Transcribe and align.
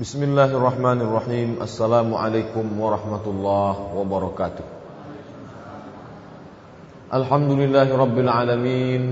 بسم 0.00 0.22
الله 0.22 0.50
الرحمن 0.56 0.98
الرحيم 1.00 1.48
السلام 1.60 2.08
عليكم 2.14 2.66
ورحمة 2.80 3.24
الله 3.26 3.74
وبركاته 3.96 4.64
الحمد 7.14 7.50
لله 7.52 7.88
رب 7.96 8.16
العالمين 8.18 9.02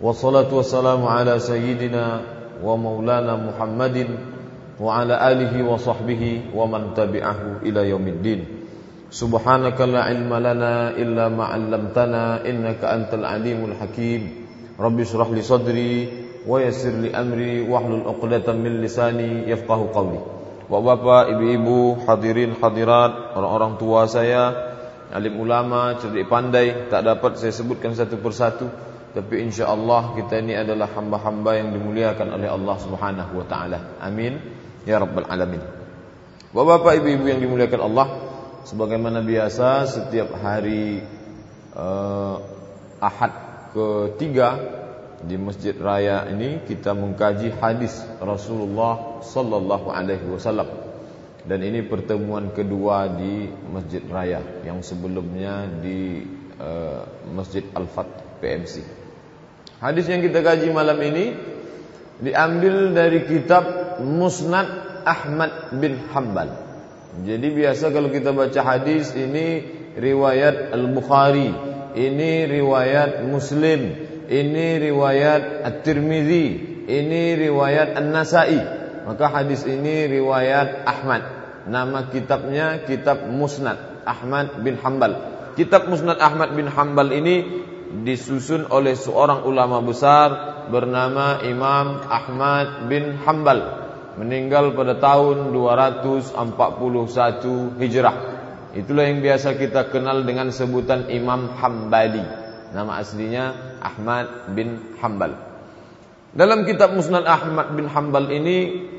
والصلاة 0.00 0.50
والسلام 0.54 1.04
على 1.04 1.38
سيدنا 1.38 2.06
ومولانا 2.64 3.34
محمد 3.36 3.96
وعلى 4.80 5.14
آله 5.32 5.52
وصحبه 5.68 6.22
ومن 6.56 6.82
تبعه 6.96 7.40
إلى 7.62 7.80
يوم 7.88 8.06
الدين 8.08 8.40
سبحانك 9.10 9.80
لا 9.80 10.00
علم 10.02 10.32
لنا 10.34 10.90
إلا 10.96 11.28
ما 11.28 11.44
علمتنا 11.44 12.48
إنك 12.48 12.80
أنت 12.84 13.14
العليم 13.14 13.60
الحكيم 13.64 14.22
رب 14.80 14.96
اشرح 15.00 15.28
لي 15.30 15.42
صدري 15.42 16.23
yassir 16.44 16.92
li 16.92 17.10
amri 17.10 17.64
wahlul 17.64 18.04
'uqdatam 18.04 18.60
min 18.60 18.84
lisani 18.84 19.48
yafqahu 19.48 19.90
qawli. 19.92 20.20
Bapak-bapak, 20.64 21.36
ibu-ibu, 21.36 22.08
hadirin 22.08 22.56
hadirat, 22.56 23.36
orang-orang 23.36 23.76
tua 23.76 24.08
saya, 24.08 24.72
alim 25.12 25.36
ulama, 25.36 26.00
cerdik 26.00 26.24
pandai, 26.28 26.88
tak 26.88 27.04
dapat 27.04 27.36
saya 27.36 27.52
sebutkan 27.52 27.92
satu 27.92 28.16
persatu, 28.16 28.66
tapi 29.12 29.44
insyaallah 29.44 30.16
kita 30.16 30.40
ini 30.40 30.56
adalah 30.56 30.88
hamba-hamba 30.96 31.60
yang 31.60 31.68
dimuliakan 31.76 32.40
oleh 32.40 32.48
Allah 32.48 32.76
Subhanahu 32.80 33.32
wa 33.36 33.46
taala. 33.46 34.00
Amin 34.00 34.40
ya 34.88 35.00
rabbal 35.00 35.28
alamin. 35.28 35.60
Bapak-bapak, 36.54 36.92
ibu-ibu 37.02 37.24
yang 37.26 37.40
dimuliakan 37.42 37.80
Allah, 37.82 38.06
sebagaimana 38.68 39.20
biasa 39.24 39.90
setiap 39.90 40.32
hari 40.38 41.02
uh, 41.74 42.36
Ahad 43.02 43.32
ketiga 43.74 44.80
di 45.24 45.36
Masjid 45.40 45.72
Raya 45.72 46.28
ini 46.28 46.60
kita 46.64 46.92
mengkaji 46.92 47.56
hadis 47.56 48.04
Rasulullah 48.20 49.24
sallallahu 49.24 49.88
alaihi 49.88 50.28
wasallam. 50.28 50.68
Dan 51.44 51.60
ini 51.60 51.84
pertemuan 51.84 52.56
kedua 52.56 53.04
di 53.12 53.48
Masjid 53.68 54.00
Raya 54.08 54.40
yang 54.64 54.80
sebelumnya 54.80 55.68
di 55.68 56.24
uh, 56.56 57.04
Masjid 57.36 57.64
Al-Fat 57.76 58.40
PMC. 58.40 58.80
Hadis 59.80 60.08
yang 60.08 60.24
kita 60.24 60.40
kaji 60.40 60.72
malam 60.72 60.96
ini 61.04 61.36
diambil 62.24 62.96
dari 62.96 63.28
kitab 63.28 63.96
Musnad 64.00 65.04
Ahmad 65.04 65.76
bin 65.76 66.00
Hambal. 66.12 66.48
Jadi 67.22 67.52
biasa 67.52 67.92
kalau 67.92 68.08
kita 68.08 68.32
baca 68.32 68.60
hadis 68.64 69.12
ini 69.12 69.62
riwayat 69.94 70.72
Al-Bukhari, 70.72 71.52
ini 71.94 72.48
riwayat 72.48 73.22
Muslim, 73.28 74.03
ini 74.28 74.78
riwayat 74.90 75.64
At-Tirmizi, 75.64 76.46
ini 76.88 77.36
riwayat 77.36 77.96
An-Nasa'i. 77.96 78.60
Maka 79.04 79.28
hadis 79.28 79.68
ini 79.68 80.08
riwayat 80.08 80.88
Ahmad. 80.88 81.22
Nama 81.68 82.08
kitabnya 82.08 82.84
kitab 82.84 83.28
Musnad 83.28 83.76
Ahmad 84.04 84.64
bin 84.64 84.76
Hambal. 84.80 85.16
Kitab 85.56 85.88
Musnad 85.88 86.20
Ahmad 86.20 86.56
bin 86.56 86.66
Hambal 86.68 87.12
ini 87.12 87.64
disusun 88.04 88.66
oleh 88.68 88.96
seorang 88.96 89.44
ulama 89.44 89.80
besar 89.84 90.28
bernama 90.72 91.40
Imam 91.44 92.00
Ahmad 92.08 92.88
bin 92.88 93.16
Hambal. 93.20 93.84
Meninggal 94.14 94.78
pada 94.78 94.94
tahun 94.96 95.52
241 95.52 97.76
Hijrah. 97.82 98.16
Itulah 98.74 99.06
yang 99.06 99.22
biasa 99.22 99.54
kita 99.54 99.86
kenal 99.90 100.26
dengan 100.26 100.50
sebutan 100.50 101.06
Imam 101.10 101.48
Hambali. 101.54 102.22
Nama 102.74 102.92
aslinya 102.98 103.73
Ahmad 103.84 104.56
bin 104.56 104.96
Hambal. 104.98 105.36
Dalam 106.34 106.66
kitab 106.66 106.96
Musnad 106.96 107.28
Ahmad 107.28 107.76
bin 107.78 107.86
Hambal 107.86 108.26
ini 108.32 108.90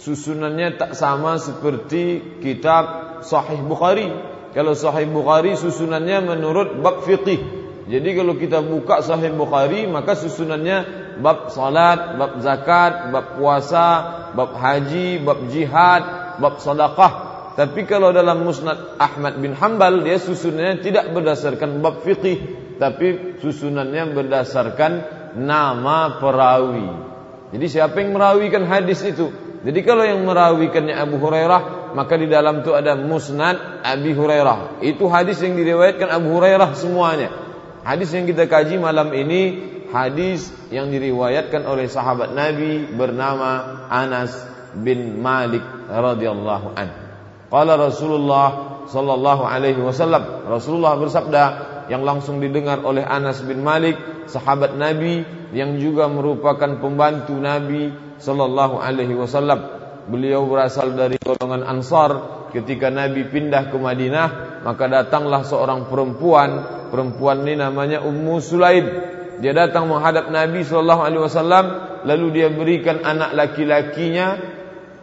susunannya 0.00 0.74
tak 0.74 0.96
sama 0.98 1.38
seperti 1.38 2.18
kitab 2.42 3.20
Sahih 3.22 3.62
Bukhari. 3.62 4.10
Kalau 4.56 4.74
Sahih 4.74 5.06
Bukhari 5.06 5.54
susunannya 5.54 6.34
menurut 6.34 6.80
bab 6.82 7.06
fiqih. 7.06 7.38
Jadi 7.86 8.10
kalau 8.16 8.34
kita 8.34 8.58
buka 8.64 9.06
Sahih 9.06 9.30
Bukhari 9.36 9.86
maka 9.86 10.18
susunannya 10.18 10.76
bab 11.22 11.54
salat, 11.54 12.18
bab 12.18 12.42
zakat, 12.42 13.14
bab 13.14 13.38
puasa, 13.38 13.88
bab 14.34 14.58
haji, 14.58 15.22
bab 15.22 15.46
jihad, 15.52 16.02
bab 16.42 16.58
sedekah. 16.58 17.28
Tapi 17.54 17.86
kalau 17.86 18.10
dalam 18.10 18.42
Musnad 18.42 18.98
Ahmad 18.98 19.38
bin 19.38 19.54
Hambal 19.54 20.02
dia 20.02 20.18
susunannya 20.18 20.82
tidak 20.82 21.10
berdasarkan 21.14 21.78
bab 21.78 22.02
fiqih 22.02 22.66
tapi 22.78 23.38
susunannya 23.42 24.14
berdasarkan 24.14 24.92
nama 25.36 26.22
perawi. 26.22 26.88
Jadi 27.52 27.66
siapa 27.66 28.00
yang 28.00 28.14
merawikan 28.14 28.64
hadis 28.64 29.02
itu? 29.04 29.28
Jadi 29.58 29.80
kalau 29.82 30.06
yang 30.06 30.22
merawikannya 30.22 30.94
Abu 30.94 31.18
Hurairah, 31.18 31.92
maka 31.98 32.14
di 32.14 32.30
dalam 32.30 32.62
itu 32.62 32.70
ada 32.78 32.94
Musnad 32.94 33.82
Abi 33.82 34.14
Hurairah. 34.14 34.80
Itu 34.86 35.10
hadis 35.10 35.42
yang 35.42 35.58
diriwayatkan 35.58 36.06
Abu 36.06 36.38
Hurairah 36.38 36.78
semuanya. 36.78 37.34
Hadis 37.82 38.14
yang 38.14 38.28
kita 38.28 38.46
kaji 38.46 38.78
malam 38.78 39.10
ini 39.16 39.58
hadis 39.90 40.52
yang 40.68 40.92
diriwayatkan 40.92 41.64
oleh 41.64 41.88
sahabat 41.88 42.36
Nabi 42.36 42.86
bernama 42.92 43.82
Anas 43.88 44.36
bin 44.76 45.18
Malik 45.18 45.64
radhiyallahu 45.88 46.76
an. 46.76 46.88
Qala 47.48 47.80
Rasulullah 47.80 48.48
sallallahu 48.86 49.42
alaihi 49.48 49.80
wasallam, 49.80 50.44
Rasulullah 50.44 51.00
bersabda, 51.00 51.42
yang 51.88 52.04
langsung 52.04 52.40
didengar 52.40 52.84
oleh 52.84 53.04
Anas 53.04 53.40
bin 53.44 53.64
Malik, 53.64 53.96
sahabat 54.28 54.76
Nabi 54.76 55.24
yang 55.56 55.80
juga 55.80 56.06
merupakan 56.06 56.78
pembantu 56.80 57.34
Nabi 57.36 57.90
sallallahu 58.20 58.80
alaihi 58.80 59.16
wasallam. 59.16 59.76
Beliau 60.08 60.48
berasal 60.48 60.96
dari 60.96 61.20
golongan 61.20 61.64
Ansar. 61.64 62.40
Ketika 62.48 62.88
Nabi 62.88 63.28
pindah 63.28 63.68
ke 63.68 63.76
Madinah, 63.76 64.28
maka 64.64 64.88
datanglah 64.88 65.44
seorang 65.44 65.84
perempuan. 65.92 66.64
Perempuan 66.88 67.44
ini 67.44 67.60
namanya 67.60 68.00
Ummu 68.00 68.40
Sulaim. 68.40 68.88
Dia 69.44 69.52
datang 69.52 69.84
menghadap 69.92 70.32
Nabi 70.32 70.64
sallallahu 70.64 71.02
alaihi 71.04 71.22
wasallam, 71.28 71.64
lalu 72.08 72.26
dia 72.40 72.48
berikan 72.48 73.04
anak 73.04 73.36
laki-lakinya 73.36 74.57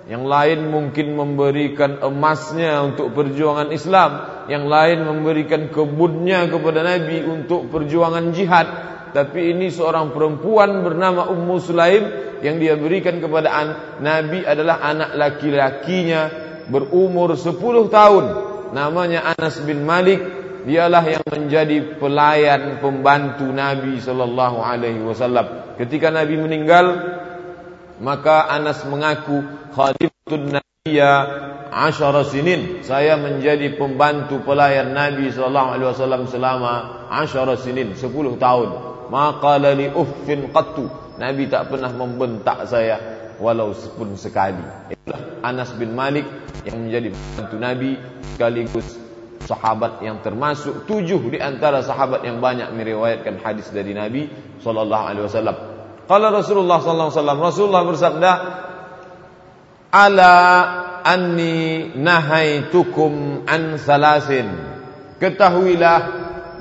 yang 0.06 0.30
lain 0.30 0.70
mungkin 0.70 1.18
memberikan 1.18 1.98
emasnya 1.98 2.86
untuk 2.86 3.10
perjuangan 3.18 3.74
Islam, 3.74 4.12
yang 4.46 4.70
lain 4.70 5.02
memberikan 5.02 5.74
kebunnya 5.74 6.46
kepada 6.46 6.86
Nabi 6.86 7.26
untuk 7.26 7.74
perjuangan 7.74 8.30
jihad. 8.30 8.68
Tapi 9.18 9.56
ini 9.56 9.74
seorang 9.74 10.14
perempuan 10.14 10.86
bernama 10.86 11.26
Ummu 11.32 11.58
Sulaim 11.58 12.04
yang 12.46 12.62
dia 12.62 12.78
berikan 12.78 13.18
kepada 13.18 13.50
Nabi 13.98 14.46
adalah 14.46 14.84
anak 14.86 15.18
laki-lakinya 15.18 16.22
berumur 16.70 17.34
10 17.34 17.58
tahun. 17.90 18.26
Namanya 18.78 19.34
Anas 19.34 19.58
bin 19.66 19.88
Malik. 19.90 20.46
Dialah 20.66 21.06
yang 21.06 21.26
menjadi 21.30 22.02
pelayan 22.02 22.82
pembantu 22.82 23.46
Nabi 23.46 24.02
wasallam. 25.06 25.78
Ketika 25.78 26.10
Nabi 26.10 26.42
meninggal, 26.42 26.86
maka 28.00 28.52
Anas 28.52 28.84
mengaku 28.88 29.44
khadimtun 29.72 30.60
nabiyya 30.60 31.12
asyara 31.72 32.24
sinin. 32.28 32.84
Saya 32.84 33.20
menjadi 33.20 33.76
pembantu 33.76 34.44
pelayan 34.44 34.96
Nabi 34.96 35.32
sallallahu 35.32 35.70
alaihi 35.76 35.90
wasallam 35.92 36.24
selama 36.28 36.74
asyara 37.12 37.56
sinin, 37.60 37.96
10 37.96 38.40
tahun. 38.40 38.70
Maka 39.12 39.62
li 39.62 39.88
uffin 39.92 40.50
qattu. 40.50 40.90
Nabi 41.16 41.48
tak 41.48 41.72
pernah 41.72 41.92
membentak 41.94 42.68
saya 42.68 43.00
walau 43.40 43.72
pun 43.96 44.20
sekali. 44.20 44.64
Itulah 44.92 45.22
Anas 45.44 45.72
bin 45.76 45.96
Malik 45.96 46.28
yang 46.68 46.88
menjadi 46.88 47.14
pembantu 47.14 47.58
Nabi 47.62 47.92
sekaligus 48.36 48.88
sahabat 49.46 50.02
yang 50.02 50.20
termasuk 50.26 50.90
tujuh 50.90 51.22
di 51.30 51.38
antara 51.38 51.86
sahabat 51.86 52.26
yang 52.26 52.42
banyak 52.42 52.74
meriwayatkan 52.74 53.40
hadis 53.46 53.70
dari 53.70 53.94
Nabi 53.94 54.28
sallallahu 54.60 55.06
alaihi 55.06 55.26
wasallam. 55.30 55.75
Qala 56.06 56.30
Rasulullah 56.30 56.78
wasallam, 56.82 57.42
Rasulullah 57.42 57.84
bersabda, 57.86 58.32
ala 59.90 60.34
anni 61.02 61.94
nahaitukum 61.98 63.46
an 63.50 63.78
salasin. 63.82 64.50
Ketahuilah 65.18 66.00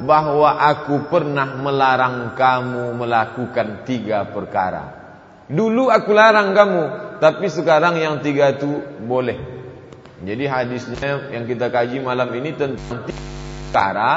bahwa 0.04 0.58
aku 0.58 1.06
pernah 1.06 1.58
melarang 1.58 2.34
kamu 2.36 2.94
melakukan 2.98 3.86
tiga 3.88 4.28
perkara. 4.30 5.02
Dulu 5.44 5.92
aku 5.92 6.10
larang 6.16 6.56
kamu 6.56 6.82
tapi 7.20 7.46
sekarang 7.52 8.00
yang 8.00 8.24
tiga 8.24 8.56
itu 8.56 8.80
boleh. 9.04 9.36
Jadi 10.24 10.44
hadisnya 10.48 11.36
yang 11.36 11.44
kita 11.44 11.68
kaji 11.68 12.00
malam 12.00 12.32
ini 12.32 12.56
tentang 12.56 13.04
tiga 13.04 13.24
perkara 13.68 14.12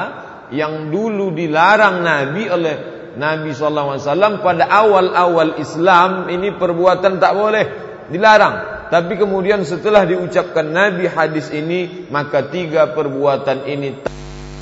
yang 0.54 0.88
dulu 0.88 1.34
dilarang 1.34 2.00
Nabi 2.00 2.42
oleh 2.48 2.97
Nabi 3.18 3.50
SAW 3.50 4.38
pada 4.40 4.70
awal-awal 4.70 5.58
Islam 5.58 6.30
ini 6.30 6.54
perbuatan 6.54 7.18
tak 7.18 7.32
boleh 7.34 7.64
dilarang 8.08 8.78
tapi 8.88 9.20
kemudian 9.20 9.68
setelah 9.68 10.08
diucapkan 10.08 10.64
Nabi 10.64 11.04
hadis 11.12 11.52
ini, 11.52 12.08
maka 12.08 12.48
tiga 12.48 12.96
perbuatan 12.96 13.68
ini 13.68 14.00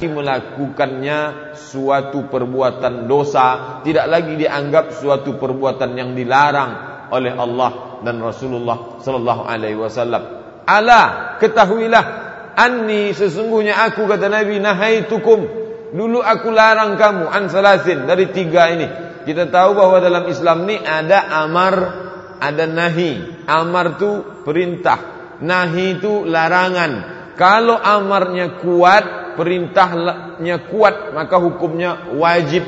melakukannya 0.02 1.54
suatu 1.56 2.28
perbuatan 2.28 3.08
dosa, 3.08 3.80
tidak 3.80 4.06
lagi 4.10 4.34
dianggap 4.36 4.92
suatu 4.92 5.38
perbuatan 5.40 5.90
yang 5.96 6.12
dilarang. 6.12 6.98
oleh 7.06 7.38
Allah 7.38 8.02
dan 8.02 8.18
Rasulullah 8.18 8.98
sallallahu 8.98 9.46
alaihi 9.46 9.78
wasallam. 9.78 10.42
Ala 10.66 11.38
ketahuilah 11.38 12.04
anni 12.58 13.14
sesungguhnya 13.14 13.78
aku 13.78 14.10
kata 14.10 14.26
Nabi 14.26 14.58
nahaitukum 14.58 15.65
dulu 15.96 16.20
aku 16.20 16.52
larang 16.52 17.00
kamu 17.00 17.26
an 17.26 17.48
salasin 17.48 18.04
dari 18.04 18.28
tiga 18.30 18.68
ini. 18.70 18.86
Kita 19.26 19.50
tahu 19.50 19.74
bahwa 19.74 19.98
dalam 19.98 20.30
Islam 20.30 20.68
ini 20.70 20.78
ada 20.86 21.26
amar, 21.42 21.74
ada 22.38 22.64
nahi. 22.68 23.42
Amar 23.50 23.98
itu 23.98 24.22
perintah, 24.46 25.34
nahi 25.42 25.98
itu 25.98 26.22
larangan. 26.22 27.16
Kalau 27.34 27.74
amarnya 27.74 28.62
kuat, 28.62 29.34
perintahnya 29.34 30.70
kuat, 30.70 31.10
maka 31.12 31.36
hukumnya 31.42 32.14
wajib. 32.14 32.62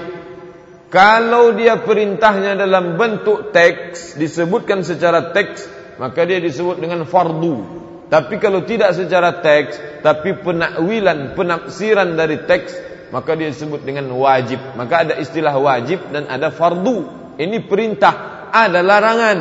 Kalau 0.88 1.52
dia 1.54 1.78
perintahnya 1.84 2.56
dalam 2.56 2.98
bentuk 2.98 3.52
teks, 3.52 4.16
disebutkan 4.16 4.82
secara 4.82 5.30
teks, 5.36 5.68
maka 6.00 6.24
dia 6.24 6.40
disebut 6.40 6.80
dengan 6.80 7.04
fardu. 7.04 7.78
Tapi 8.08 8.40
kalau 8.40 8.64
tidak 8.64 8.96
secara 8.96 9.44
teks, 9.44 10.00
tapi 10.00 10.40
penakwilan, 10.40 11.36
penafsiran 11.36 12.16
dari 12.16 12.40
teks, 12.48 12.87
maka 13.08 13.36
dia 13.36 13.48
disebut 13.48 13.84
dengan 13.84 14.12
wajib. 14.12 14.60
Maka 14.76 15.08
ada 15.08 15.14
istilah 15.16 15.54
wajib 15.56 16.12
dan 16.12 16.28
ada 16.28 16.52
fardu. 16.52 17.08
Ini 17.38 17.64
perintah, 17.64 18.48
ada 18.52 18.84
larangan. 18.84 19.38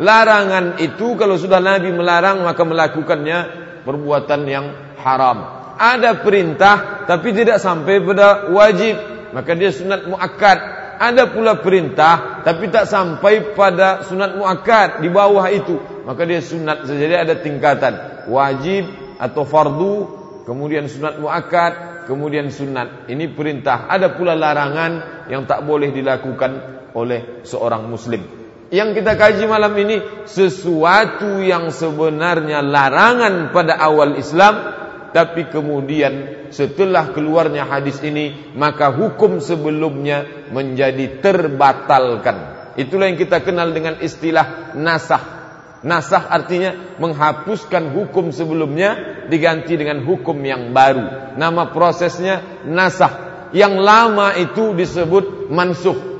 Larangan 0.00 0.80
itu 0.80 1.12
kalau 1.20 1.36
sudah 1.36 1.60
Nabi 1.60 1.92
melarang 1.92 2.40
maka 2.40 2.64
melakukannya 2.64 3.38
perbuatan 3.84 4.40
yang 4.48 4.66
haram. 4.96 5.60
Ada 5.80 6.20
perintah 6.20 7.04
tapi 7.04 7.32
tidak 7.32 7.60
sampai 7.60 8.00
pada 8.04 8.52
wajib, 8.52 8.96
maka 9.32 9.52
dia 9.56 9.72
sunat 9.72 10.08
muakkad. 10.08 10.58
Ada 11.00 11.32
pula 11.32 11.56
perintah 11.64 12.44
tapi 12.44 12.68
tak 12.68 12.84
sampai 12.84 13.56
pada 13.56 14.04
sunat 14.04 14.36
muakkad 14.36 15.00
di 15.00 15.08
bawah 15.08 15.48
itu, 15.48 16.04
maka 16.04 16.28
dia 16.28 16.40
sunat. 16.44 16.84
Jadi 16.84 17.16
ada 17.16 17.34
tingkatan 17.40 18.24
wajib 18.28 18.88
atau 19.16 19.48
fardu, 19.48 19.96
kemudian 20.44 20.88
sunat 20.88 21.16
muakkad, 21.20 21.89
kemudian 22.06 22.52
sunat. 22.52 23.10
Ini 23.10 23.32
perintah. 23.32 23.88
Ada 23.88 24.14
pula 24.14 24.36
larangan 24.36 25.26
yang 25.28 25.44
tak 25.44 25.64
boleh 25.64 25.90
dilakukan 25.92 26.52
oleh 26.94 27.42
seorang 27.46 27.86
muslim 27.86 28.40
yang 28.70 28.94
kita 28.94 29.18
kaji 29.18 29.50
malam 29.50 29.74
ini 29.74 29.98
sesuatu 30.30 31.42
yang 31.42 31.74
sebenarnya 31.74 32.62
larangan 32.62 33.50
pada 33.50 33.74
awal 33.82 34.14
Islam 34.14 34.78
tapi 35.10 35.50
kemudian 35.50 36.46
setelah 36.54 37.10
keluarnya 37.10 37.66
hadis 37.66 37.98
ini 38.06 38.54
maka 38.54 38.94
hukum 38.94 39.42
sebelumnya 39.42 40.46
menjadi 40.54 41.18
terbatalkan 41.18 42.70
itulah 42.78 43.10
yang 43.10 43.18
kita 43.18 43.42
kenal 43.42 43.74
dengan 43.74 43.98
istilah 43.98 44.78
nasah 44.78 45.39
nasah 45.80 46.28
artinya 46.28 46.96
menghapuskan 47.00 47.96
hukum 47.96 48.32
sebelumnya 48.32 49.24
diganti 49.32 49.76
dengan 49.80 50.04
hukum 50.04 50.36
yang 50.44 50.76
baru 50.76 51.34
nama 51.40 51.72
prosesnya 51.72 52.64
nasah 52.68 53.48
yang 53.56 53.80
lama 53.80 54.36
itu 54.36 54.76
disebut 54.76 55.48
mansuh 55.48 56.10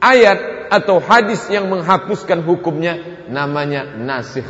ayat 0.00 0.70
atau 0.72 1.02
hadis 1.02 1.50
yang 1.52 1.68
menghapuskan 1.68 2.46
hukumnya 2.46 3.26
namanya 3.28 3.84
nasih. 3.84 4.46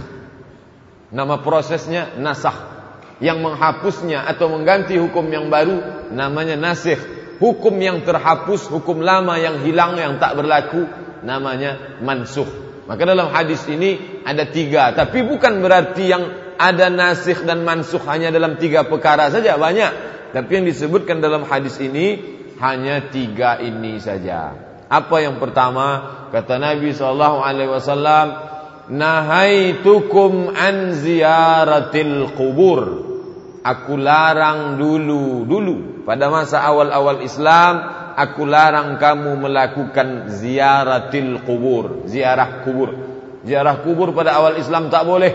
Nama 1.11 1.43
prosesnya 1.43 2.15
nasah. 2.21 2.71
Yang 3.21 3.39
menghapusnya 3.45 4.25
atau 4.25 4.49
mengganti 4.49 4.97
hukum 4.97 5.29
yang 5.29 5.53
baru 5.53 6.09
namanya 6.15 6.57
nasih. 6.57 6.97
Hukum 7.37 7.77
yang 7.81 8.05
terhapus, 8.05 8.69
hukum 8.69 9.01
lama 9.01 9.37
yang 9.37 9.65
hilang 9.65 9.97
yang 9.97 10.17
tak 10.21 10.37
berlaku 10.37 10.89
namanya 11.25 12.01
mansuh. 12.01 12.70
Maka 12.91 13.07
dalam 13.07 13.31
hadis 13.31 13.63
ini 13.71 14.19
ada 14.27 14.51
tiga. 14.51 14.91
Tapi 14.91 15.23
bukan 15.23 15.63
berarti 15.63 16.11
yang 16.11 16.27
ada 16.59 16.91
nasih 16.91 17.47
dan 17.47 17.63
mansuh 17.63 18.03
hanya 18.11 18.35
dalam 18.35 18.59
tiga 18.59 18.83
perkara 18.83 19.31
saja. 19.31 19.55
Banyak. 19.55 20.11
Tapi 20.35 20.51
yang 20.59 20.67
disebutkan 20.67 21.23
dalam 21.23 21.47
hadis 21.47 21.79
ini 21.79 22.19
hanya 22.59 23.07
tiga 23.15 23.63
ini 23.63 24.03
saja. 24.03 24.59
Apa 24.91 25.23
yang 25.23 25.39
pertama? 25.39 26.19
Kata 26.35 26.59
Nabi 26.59 26.91
sallallahu 26.91 27.39
alaihi 27.47 27.71
wasallam, 27.71 28.27
"Nahaitukum 28.91 30.51
an 30.51 30.91
ziyaratil 30.99 32.35
qubur." 32.35 33.07
Aku 33.63 33.95
larang 33.95 34.83
dulu 34.83 35.47
dulu 35.47 36.03
pada 36.03 36.27
masa 36.27 36.65
awal-awal 36.67 37.23
Islam, 37.23 38.00
aku 38.21 38.45
larang 38.45 39.01
kamu 39.01 39.41
melakukan 39.49 40.29
ziyaratil 40.29 41.41
qubur, 41.49 42.05
ziarah 42.05 42.61
kubur. 42.61 42.93
Ziarah 43.41 43.81
kubur 43.81 44.13
pada 44.13 44.37
awal 44.37 44.61
Islam 44.61 44.93
tak 44.93 45.09
boleh. 45.09 45.33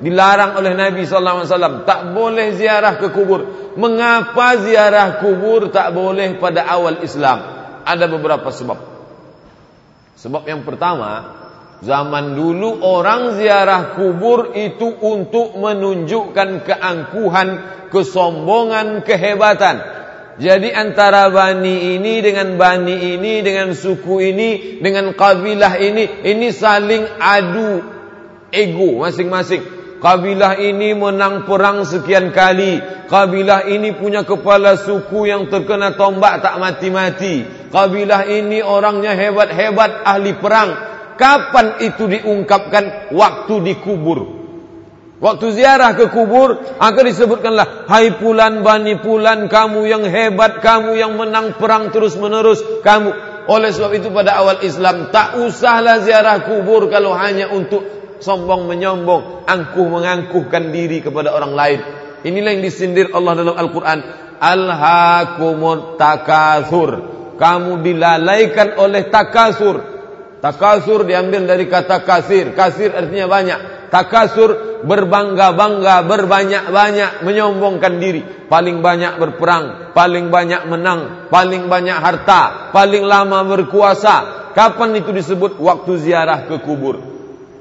Dilarang 0.00 0.56
oleh 0.56 0.72
Nabi 0.72 1.04
sallallahu 1.04 1.44
alaihi 1.44 1.50
wasallam, 1.52 1.76
tak 1.84 2.00
boleh 2.16 2.46
ziarah 2.56 2.96
ke 2.96 3.12
kubur. 3.12 3.74
Mengapa 3.76 4.56
ziarah 4.62 5.20
kubur 5.20 5.68
tak 5.68 5.92
boleh 5.92 6.38
pada 6.40 6.64
awal 6.64 7.04
Islam? 7.04 7.42
Ada 7.84 8.06
beberapa 8.08 8.48
sebab. 8.48 8.78
Sebab 10.16 10.42
yang 10.48 10.64
pertama, 10.64 11.36
zaman 11.84 12.32
dulu 12.32 12.80
orang 12.80 13.36
ziarah 13.36 13.92
kubur 13.98 14.56
itu 14.56 14.88
untuk 14.88 15.58
menunjukkan 15.60 16.64
keangkuhan, 16.64 17.48
kesombongan, 17.92 19.04
kehebatan. 19.04 19.99
Jadi 20.40 20.72
antara 20.72 21.28
bani 21.28 22.00
ini 22.00 22.24
dengan 22.24 22.56
bani 22.56 22.96
ini, 23.12 23.44
dengan 23.44 23.76
suku 23.76 24.24
ini, 24.24 24.80
dengan 24.80 25.12
kabilah 25.12 25.76
ini, 25.76 26.24
ini 26.24 26.48
saling 26.48 27.04
adu 27.20 27.84
ego 28.48 29.04
masing-masing. 29.04 29.60
Kabilah 30.00 30.56
ini 30.56 30.96
menang 30.96 31.44
perang 31.44 31.84
sekian 31.84 32.32
kali. 32.32 32.80
Kabilah 33.12 33.68
ini 33.68 33.92
punya 33.92 34.24
kepala 34.24 34.80
suku 34.80 35.28
yang 35.28 35.52
terkena 35.52 36.00
tombak 36.00 36.40
tak 36.40 36.56
mati-mati. 36.56 37.44
Kabilah 37.68 38.24
ini 38.24 38.64
orangnya 38.64 39.12
hebat-hebat 39.12 40.08
ahli 40.08 40.32
perang. 40.40 40.72
Kapan 41.20 41.84
itu 41.84 42.08
diungkapkan? 42.08 43.12
Waktu 43.12 43.54
dikubur. 43.60 44.39
Waktu 45.20 45.52
ziarah 45.52 45.92
ke 45.92 46.08
kubur, 46.08 46.56
akan 46.80 47.04
disebutkanlah, 47.04 47.84
Hai 47.84 48.16
pulan 48.16 48.64
bani 48.64 48.96
pulan, 49.04 49.52
kamu 49.52 49.84
yang 49.84 50.04
hebat, 50.08 50.64
kamu 50.64 50.96
yang 50.96 51.12
menang 51.20 51.60
perang 51.60 51.92
terus 51.92 52.16
menerus, 52.16 52.64
kamu. 52.80 53.12
Oleh 53.44 53.68
sebab 53.68 53.92
itu 54.00 54.08
pada 54.08 54.40
awal 54.40 54.64
Islam, 54.64 55.12
tak 55.12 55.36
usahlah 55.36 56.00
ziarah 56.00 56.40
kubur 56.48 56.88
kalau 56.88 57.12
hanya 57.12 57.52
untuk 57.52 57.84
sombong 58.24 58.64
menyombong, 58.64 59.44
angkuh 59.44 59.92
mengangkuhkan 59.92 60.72
diri 60.72 61.04
kepada 61.04 61.36
orang 61.36 61.52
lain. 61.52 61.80
Inilah 62.24 62.56
yang 62.56 62.64
disindir 62.64 63.12
Allah 63.12 63.32
dalam 63.44 63.56
Al-Quran. 63.60 63.98
Alhaakumut 64.40 66.00
takathur. 66.00 66.90
Kamu 67.36 67.84
dilalaikan 67.84 68.80
oleh 68.80 69.12
takasur. 69.12 69.99
Takasur 70.40 71.04
diambil 71.04 71.44
dari 71.44 71.68
kata 71.68 72.00
kasir. 72.04 72.56
Kasir 72.56 72.96
artinya 72.96 73.28
banyak. 73.28 73.58
Takasur 73.92 74.80
berbangga-bangga, 74.86 76.06
berbanyak-banyak, 76.08 77.26
menyombongkan 77.26 78.00
diri. 78.00 78.22
Paling 78.48 78.80
banyak 78.80 79.20
berperang, 79.20 79.92
paling 79.92 80.32
banyak 80.32 80.64
menang, 80.66 81.28
paling 81.28 81.68
banyak 81.68 81.98
harta, 81.98 82.72
paling 82.72 83.04
lama 83.04 83.44
berkuasa. 83.44 84.48
Kapan 84.56 84.98
itu 84.98 85.14
disebut? 85.14 85.60
Waktu 85.60 85.92
ziarah 86.02 86.48
ke 86.48 86.58
kubur. 86.62 87.09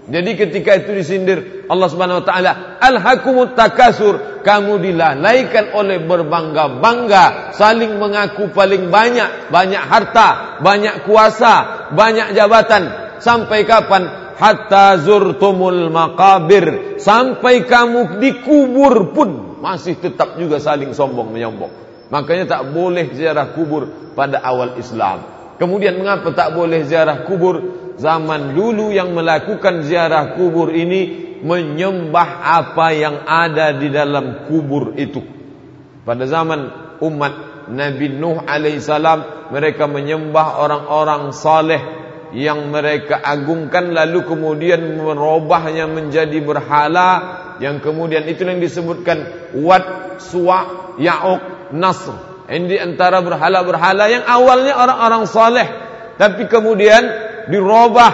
Jadi 0.09 0.31
ketika 0.33 0.73
itu 0.73 0.97
disindir 0.97 1.69
Allah 1.69 1.85
Subhanahu 1.85 2.21
wa 2.21 2.25
taala, 2.25 2.51
"Alhakumut 2.81 3.53
takasur." 3.53 4.41
Kamu 4.41 4.81
dilalaikan 4.81 5.75
oleh 5.75 6.01
berbangga-bangga, 6.01 7.53
saling 7.53 7.99
mengaku 7.99 8.49
paling 8.55 8.87
banyak, 8.87 9.51
banyak 9.53 9.83
harta, 9.83 10.57
banyak 10.63 11.05
kuasa, 11.05 11.89
banyak 11.93 12.33
jabatan. 12.33 12.89
Sampai 13.19 13.67
kapan? 13.67 14.31
Hatta 14.39 14.95
zurtumul 15.03 15.91
maqabir. 15.91 16.95
Sampai 17.03 17.67
kamu 17.67 18.23
dikubur 18.23 19.11
pun 19.11 19.59
masih 19.59 19.99
tetap 19.99 20.39
juga 20.39 20.63
saling 20.63 20.95
sombong 20.95 21.35
menyombong. 21.35 21.69
Makanya 22.09 22.47
tak 22.47 22.71
boleh 22.71 23.11
ziarah 23.11 23.51
kubur 23.51 24.15
pada 24.15 24.39
awal 24.39 24.79
Islam. 24.79 25.21
Kemudian 25.59 25.99
mengapa 25.99 26.31
tak 26.31 26.55
boleh 26.55 26.87
ziarah 26.87 27.27
kubur? 27.27 27.59
Zaman 27.99 28.55
dulu 28.55 28.95
yang 28.95 29.11
melakukan 29.11 29.83
ziarah 29.83 30.39
kubur 30.39 30.71
ini 30.71 31.29
menyembah 31.43 32.29
apa 32.43 32.87
yang 32.95 33.27
ada 33.27 33.75
di 33.75 33.91
dalam 33.91 34.47
kubur 34.47 34.95
itu. 34.95 35.23
Pada 36.03 36.23
zaman 36.25 36.59
umat 37.03 37.33
Nabi 37.69 38.07
Nuh 38.11 38.43
alaihissalam 38.43 39.51
mereka 39.53 39.85
menyembah 39.85 40.63
orang-orang 40.63 41.31
saleh 41.35 41.79
yang 42.33 42.69
mereka 42.69 43.19
agungkan 43.19 43.93
lalu 43.93 44.25
kemudian 44.25 44.97
merubahnya 44.97 45.89
menjadi 45.89 46.39
berhala 46.41 47.09
yang 47.57 47.81
kemudian 47.81 48.25
itu 48.29 48.45
yang 48.45 48.61
disebutkan 48.61 49.51
Wad, 49.59 50.17
Suwa, 50.21 50.93
Ya'uq, 51.01 51.73
Nasr. 51.75 52.15
Ini 52.49 52.81
antara 52.81 53.21
berhala-berhala 53.21 54.09
yang 54.09 54.25
awalnya 54.25 54.73
orang-orang 54.73 55.29
saleh 55.29 55.67
tapi 56.17 56.49
kemudian 56.49 57.28
dirubah, 57.49 58.11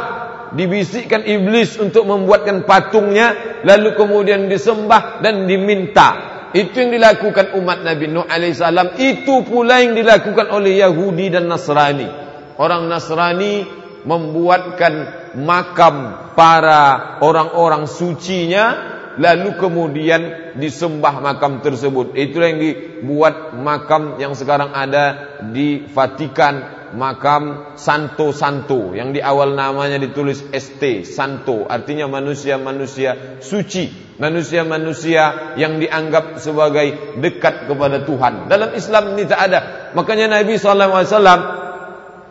dibisikkan 0.55 1.27
iblis 1.27 1.75
untuk 1.77 2.07
membuatkan 2.07 2.63
patungnya 2.63 3.59
lalu 3.67 3.93
kemudian 3.93 4.47
disembah 4.47 5.19
dan 5.19 5.45
diminta. 5.45 6.33
Itu 6.55 6.87
yang 6.87 6.95
dilakukan 6.95 7.51
umat 7.59 7.83
Nabi 7.83 8.07
Nuh 8.07 8.23
alaihissalam 8.23 8.95
itu 8.95 9.43
pula 9.43 9.83
yang 9.83 9.91
dilakukan 9.91 10.47
oleh 10.55 10.79
Yahudi 10.79 11.27
dan 11.27 11.51
Nasrani. 11.51 12.07
Orang 12.55 12.87
Nasrani 12.87 13.67
membuatkan 14.07 14.93
makam 15.35 16.31
para 16.37 17.19
orang-orang 17.19 17.89
sucinya 17.91 18.95
lalu 19.19 19.59
kemudian 19.59 20.55
disembah 20.55 21.19
makam 21.19 21.59
tersebut. 21.59 22.15
Itulah 22.15 22.47
yang 22.55 22.61
dibuat 22.61 23.35
makam 23.55 24.15
yang 24.19 24.31
sekarang 24.35 24.71
ada 24.71 25.35
di 25.51 25.83
Vatikan, 25.91 26.84
makam 26.95 27.75
Santo 27.75 28.31
Santo 28.31 28.95
yang 28.95 29.11
di 29.11 29.19
awal 29.19 29.53
namanya 29.53 29.99
ditulis 29.99 30.41
ST 30.49 31.03
Santo, 31.03 31.67
artinya 31.67 32.07
manusia-manusia 32.07 33.39
suci, 33.43 34.15
manusia-manusia 34.17 35.55
yang 35.59 35.77
dianggap 35.77 36.39
sebagai 36.39 37.19
dekat 37.19 37.67
kepada 37.67 38.07
Tuhan. 38.07 38.47
Dalam 38.47 38.71
Islam 38.73 39.13
ini 39.13 39.23
tak 39.27 39.41
ada. 39.51 39.59
Makanya 39.93 40.39
Nabi 40.39 40.55
SAW 40.55 41.05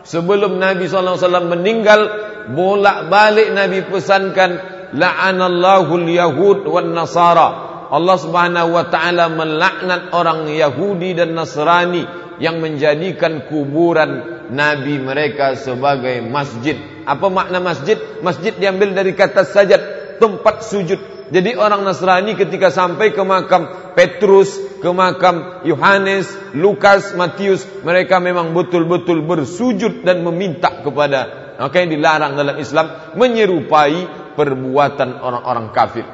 sebelum 0.02 0.56
Nabi 0.56 0.88
SAW 0.88 1.20
meninggal 1.44 2.00
bolak-balik 2.50 3.52
Nabi 3.52 3.84
pesankan 3.88 4.60
la'anallahu 4.92 5.92
al-yahud 5.96 6.68
wan 6.68 6.92
nasara 6.92 7.64
Allah 7.94 8.16
Subhanahu 8.18 8.74
wa 8.74 8.84
taala 8.90 9.30
melaknat 9.30 10.10
orang 10.10 10.50
Yahudi 10.50 11.14
dan 11.14 11.38
Nasrani 11.38 12.02
yang 12.42 12.58
menjadikan 12.58 13.46
kuburan 13.46 14.33
nabi 14.50 15.00
mereka 15.00 15.56
sebagai 15.56 16.20
masjid. 16.24 16.76
Apa 17.04 17.28
makna 17.28 17.60
masjid? 17.60 17.96
Masjid 18.24 18.52
diambil 18.56 18.96
dari 18.96 19.12
kata 19.12 19.44
sajad, 19.44 19.82
tempat 20.18 20.64
sujud. 20.64 21.14
Jadi 21.32 21.56
orang 21.56 21.82
Nasrani 21.88 22.36
ketika 22.36 22.68
sampai 22.68 23.16
ke 23.16 23.22
makam 23.24 23.94
Petrus, 23.96 24.60
ke 24.84 24.90
makam 24.92 25.64
Yohanes, 25.64 26.28
Lukas, 26.52 27.16
Matius, 27.16 27.64
mereka 27.80 28.20
memang 28.20 28.52
betul-betul 28.52 29.24
bersujud 29.24 30.04
dan 30.04 30.20
meminta 30.20 30.84
kepada 30.84 31.44
maka 31.54 31.76
yang 31.80 31.90
dilarang 31.94 32.34
dalam 32.34 32.56
Islam 32.58 33.14
menyerupai 33.14 34.34
perbuatan 34.34 35.22
orang-orang 35.22 35.70
kafir. 35.70 36.06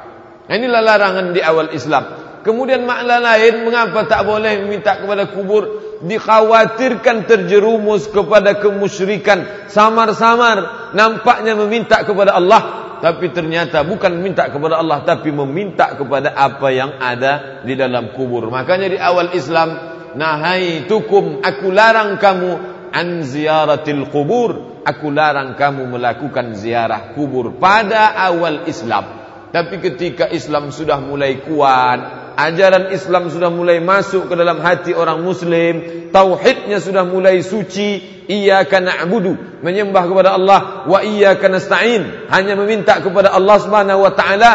Inilah 0.45 0.81
larangan 0.83 1.33
di 1.33 1.41
awal 1.41 1.73
Islam. 1.73 2.03
Kemudian 2.41 2.85
makna 2.85 3.21
lain 3.21 3.65
mengapa 3.65 4.05
tak 4.09 4.25
boleh 4.25 4.65
meminta 4.65 4.97
kepada 4.97 5.29
kubur 5.29 5.80
dikhawatirkan 6.01 7.29
terjerumus 7.29 8.09
kepada 8.09 8.57
kemusyrikan. 8.57 9.69
Samar-samar 9.69 10.91
nampaknya 10.97 11.53
meminta 11.55 12.01
kepada 12.01 12.35
Allah 12.35 12.81
tapi 13.01 13.33
ternyata 13.33 13.81
bukan 13.81 14.21
meminta 14.21 14.45
kepada 14.53 14.77
Allah 14.77 15.01
tapi 15.01 15.33
meminta 15.33 15.97
kepada 15.97 16.37
apa 16.37 16.69
yang 16.69 17.01
ada 17.01 17.63
di 17.65 17.73
dalam 17.73 18.13
kubur. 18.13 18.53
Makanya 18.53 18.87
di 18.93 18.97
awal 19.01 19.33
Islam 19.33 19.69
nahaitukum 20.13 21.41
aku 21.41 21.67
larang 21.73 22.21
kamu 22.21 22.51
an 22.93 23.25
ziyaratil 23.25 24.09
kubur. 24.13 24.69
Aku 24.81 25.13
larang 25.13 25.53
kamu 25.53 25.93
melakukan 25.93 26.57
ziarah 26.57 27.13
kubur 27.13 27.53
pada 27.61 28.17
awal 28.17 28.65
Islam. 28.65 29.20
Tapi 29.51 29.83
ketika 29.83 30.31
Islam 30.31 30.71
sudah 30.71 31.03
mulai 31.03 31.43
kuat, 31.43 31.99
ajaran 32.39 32.95
Islam 32.95 33.27
sudah 33.27 33.51
mulai 33.51 33.83
masuk 33.83 34.31
ke 34.31 34.33
dalam 34.39 34.63
hati 34.63 34.95
orang 34.95 35.19
muslim, 35.27 36.07
tauhidnya 36.15 36.79
sudah 36.79 37.03
mulai 37.03 37.43
suci, 37.43 37.99
iyyaka 38.31 38.79
na'budu, 38.79 39.59
menyembah 39.59 40.07
kepada 40.07 40.39
Allah, 40.39 40.87
wa 40.87 41.03
iyyaka 41.03 41.51
nasta'in, 41.51 42.31
hanya 42.31 42.55
meminta 42.55 43.03
kepada 43.03 43.35
Allah 43.35 43.57
Subhanahu 43.59 44.07
wa 44.07 44.13
taala. 44.15 44.51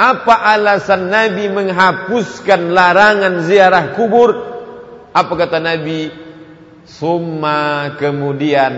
Apa 0.00 0.32
alasan 0.56 1.12
Nabi 1.12 1.50
menghapuskan 1.52 2.72
larangan 2.72 3.44
ziarah 3.44 3.98
kubur? 3.98 4.30
Apa 5.12 5.32
kata 5.36 5.60
Nabi? 5.60 6.08
Summa 6.88 7.94
kemudian 8.00 8.72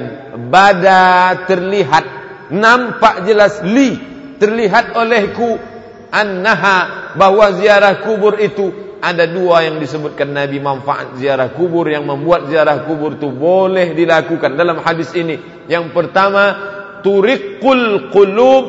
bada 0.50 1.46
terlihat 1.46 2.04
nampak 2.50 3.24
jelas 3.24 3.62
li 3.62 4.11
terlihat 4.42 4.98
olehku 4.98 5.54
annaha 6.10 7.14
bahwa 7.14 7.54
ziarah 7.54 8.02
kubur 8.02 8.42
itu 8.42 8.98
ada 8.98 9.30
dua 9.30 9.66
yang 9.66 9.78
disebutkan 9.78 10.34
Nabi 10.34 10.58
manfaat 10.58 11.14
ziarah 11.18 11.54
kubur 11.54 11.86
yang 11.86 12.02
membuat 12.06 12.50
ziarah 12.50 12.82
kubur 12.82 13.14
itu 13.14 13.30
boleh 13.30 13.94
dilakukan 13.94 14.58
dalam 14.58 14.82
hadis 14.82 15.14
ini. 15.14 15.38
Yang 15.70 15.94
pertama 15.94 16.42
turiqul 17.06 18.10
qulub 18.10 18.66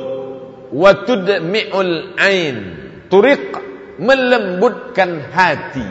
wa 0.74 0.92
tudmi'ul 1.06 2.18
ain. 2.22 2.58
Turiq 3.10 3.54
melembutkan 3.98 5.26
hati. 5.34 5.86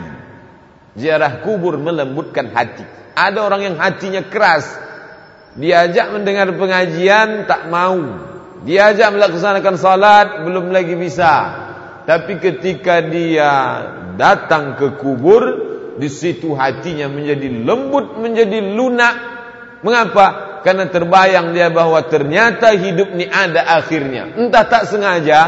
Ziarah 0.95 1.43
kubur 1.43 1.75
melembutkan 1.79 2.51
hati. 2.51 2.83
Ada 3.15 3.43
orang 3.47 3.67
yang 3.67 3.75
hatinya 3.79 4.27
keras. 4.27 4.67
Diajak 5.55 6.11
mendengar 6.11 6.51
pengajian 6.55 7.47
tak 7.47 7.71
mau. 7.71 8.32
Diajak 8.63 9.11
melaksanakan 9.11 9.75
salat 9.75 10.27
belum 10.47 10.71
lagi 10.71 10.95
bisa. 10.95 11.63
Tapi 12.03 12.39
ketika 12.39 13.03
dia 13.03 13.51
datang 14.15 14.79
ke 14.79 14.99
kubur, 14.99 15.43
di 15.99 16.07
situ 16.07 16.55
hatinya 16.55 17.11
menjadi 17.11 17.47
lembut, 17.63 18.19
menjadi 18.19 18.59
lunak. 18.59 19.15
Mengapa? 19.83 20.59
Karena 20.63 20.87
terbayang 20.87 21.51
dia 21.51 21.67
bahwa 21.67 21.99
ternyata 22.07 22.71
hidup 22.71 23.11
ini 23.19 23.27
ada 23.27 23.67
akhirnya. 23.83 24.31
Entah 24.39 24.63
tak 24.63 24.87
sengaja, 24.87 25.39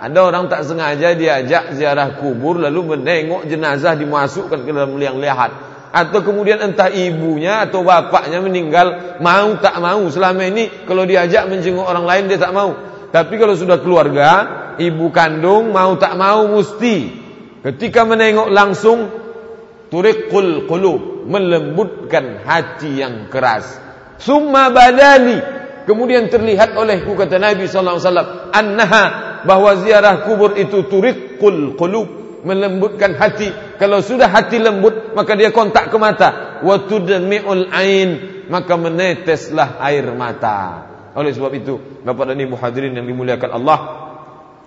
ada 0.00 0.18
orang 0.24 0.48
tak 0.48 0.64
sengaja 0.64 1.12
diajak 1.12 1.76
ziarah 1.76 2.16
kubur 2.16 2.56
lalu 2.56 2.96
menengok 2.96 3.44
jenazah 3.44 3.92
dimasukkan 3.92 4.64
ke 4.64 4.70
dalam 4.72 4.96
liang 4.96 5.20
lihat 5.20 5.73
atau 5.94 6.26
kemudian 6.26 6.58
entah 6.58 6.90
ibunya 6.90 7.62
atau 7.62 7.86
bapaknya 7.86 8.42
meninggal 8.42 9.18
mau 9.22 9.54
tak 9.62 9.78
mau 9.78 10.02
selama 10.10 10.42
ini 10.50 10.82
kalau 10.90 11.06
diajak 11.06 11.46
menjenguk 11.46 11.86
orang 11.86 12.02
lain 12.02 12.26
dia 12.26 12.42
tak 12.42 12.50
mau. 12.50 12.74
Tapi 13.14 13.38
kalau 13.38 13.54
sudah 13.54 13.78
keluarga 13.78 14.30
ibu 14.74 15.14
kandung 15.14 15.70
mau 15.70 15.94
tak 15.94 16.18
mau 16.18 16.50
mesti. 16.50 17.22
Ketika 17.62 18.02
menengok 18.02 18.50
langsung 18.50 19.06
turiqul 19.86 20.66
qulub 20.66 21.30
melembutkan 21.30 22.42
hati 22.42 22.98
yang 22.98 23.30
keras. 23.30 23.78
Summa 24.18 24.74
badali 24.74 25.38
kemudian 25.86 26.26
terlihat 26.26 26.74
olehku 26.74 27.14
kata 27.14 27.38
Nabi 27.38 27.70
sallallahu 27.70 28.02
alaihi 28.02 28.08
wasallam 28.10 28.30
annaha 28.50 29.04
bahwa 29.46 29.70
ziarah 29.78 30.26
kubur 30.26 30.58
itu 30.58 30.90
turiqul 30.90 31.78
qulub 31.78 32.23
melembutkan 32.44 33.16
hati. 33.16 33.50
Kalau 33.80 34.04
sudah 34.04 34.28
hati 34.30 34.60
lembut, 34.60 35.16
maka 35.16 35.34
dia 35.34 35.50
kontak 35.50 35.90
ke 35.90 35.96
mata. 35.98 36.60
Wa 36.62 36.84
tudmi'ul 36.84 37.72
ain, 37.72 38.10
maka 38.52 38.76
meneteslah 38.76 39.80
air 39.80 40.04
mata. 40.14 40.86
Oleh 41.16 41.32
sebab 41.32 41.52
itu, 41.56 42.04
Bapak 42.04 42.30
dan 42.30 42.38
Ibu 42.38 42.54
hadirin 42.60 42.94
yang 42.94 43.06
dimuliakan 43.08 43.50
Allah, 43.54 43.78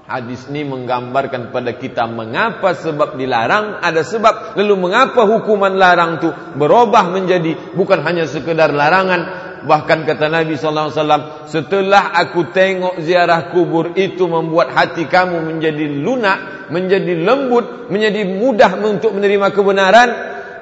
hadis 0.08 0.48
ini 0.48 0.64
menggambarkan 0.64 1.52
kepada 1.52 1.76
kita 1.76 2.08
mengapa 2.08 2.72
sebab 2.74 3.20
dilarang, 3.20 3.84
ada 3.84 4.02
sebab. 4.02 4.56
Lalu 4.56 4.74
mengapa 4.80 5.28
hukuman 5.28 5.76
larang 5.76 6.24
itu 6.24 6.32
berubah 6.56 7.12
menjadi 7.12 7.76
bukan 7.76 8.02
hanya 8.08 8.26
sekedar 8.26 8.72
larangan, 8.72 9.47
Bahkan 9.68 10.08
kata 10.08 10.32
Nabi 10.32 10.56
sallallahu 10.56 10.88
alaihi 10.88 11.00
wasallam, 11.04 11.24
setelah 11.52 12.16
aku 12.16 12.56
tengok 12.56 13.04
ziarah 13.04 13.52
kubur 13.52 13.92
itu 14.00 14.24
membuat 14.24 14.72
hati 14.72 15.04
kamu 15.12 15.44
menjadi 15.44 15.86
lunak, 15.92 16.72
menjadi 16.72 17.14
lembut, 17.20 17.92
menjadi 17.92 18.24
mudah 18.24 18.72
untuk 18.80 19.12
menerima 19.12 19.52
kebenaran, 19.52 20.10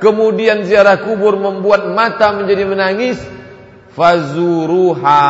kemudian 0.02 0.66
ziarah 0.66 1.06
kubur 1.06 1.38
membuat 1.38 1.86
mata 1.94 2.34
menjadi 2.34 2.66
menangis, 2.66 3.22
fazuruha, 3.94 5.22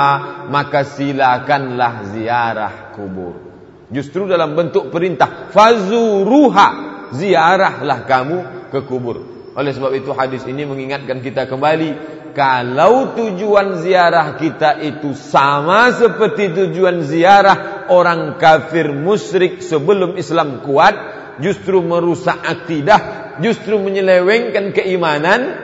maka 0.48 0.88
silakanlah 0.88 2.16
ziarah 2.16 2.96
kubur. 2.96 3.44
Justru 3.92 4.26
dalam 4.26 4.56
bentuk 4.56 4.88
perintah, 4.90 5.52
fazuruha, 5.52 6.68
ziarahlah 7.12 8.08
kamu 8.08 8.38
ke 8.72 8.80
kubur. 8.88 9.35
Oleh 9.56 9.72
sebab 9.72 9.96
itu 9.96 10.12
hadis 10.12 10.44
ini 10.44 10.68
mengingatkan 10.68 11.24
kita 11.24 11.48
kembali 11.48 11.96
kalau 12.36 13.16
tujuan 13.16 13.80
ziarah 13.80 14.36
kita 14.36 14.84
itu 14.84 15.16
sama 15.16 15.96
seperti 15.96 16.52
tujuan 16.52 17.08
ziarah 17.08 17.88
orang 17.88 18.36
kafir 18.36 18.92
musyrik 18.92 19.64
sebelum 19.64 20.20
Islam 20.20 20.60
kuat, 20.60 20.96
justru 21.40 21.80
merusak 21.80 22.36
akidah, 22.44 23.32
justru 23.40 23.80
menyelewengkan 23.80 24.76
keimanan, 24.76 25.56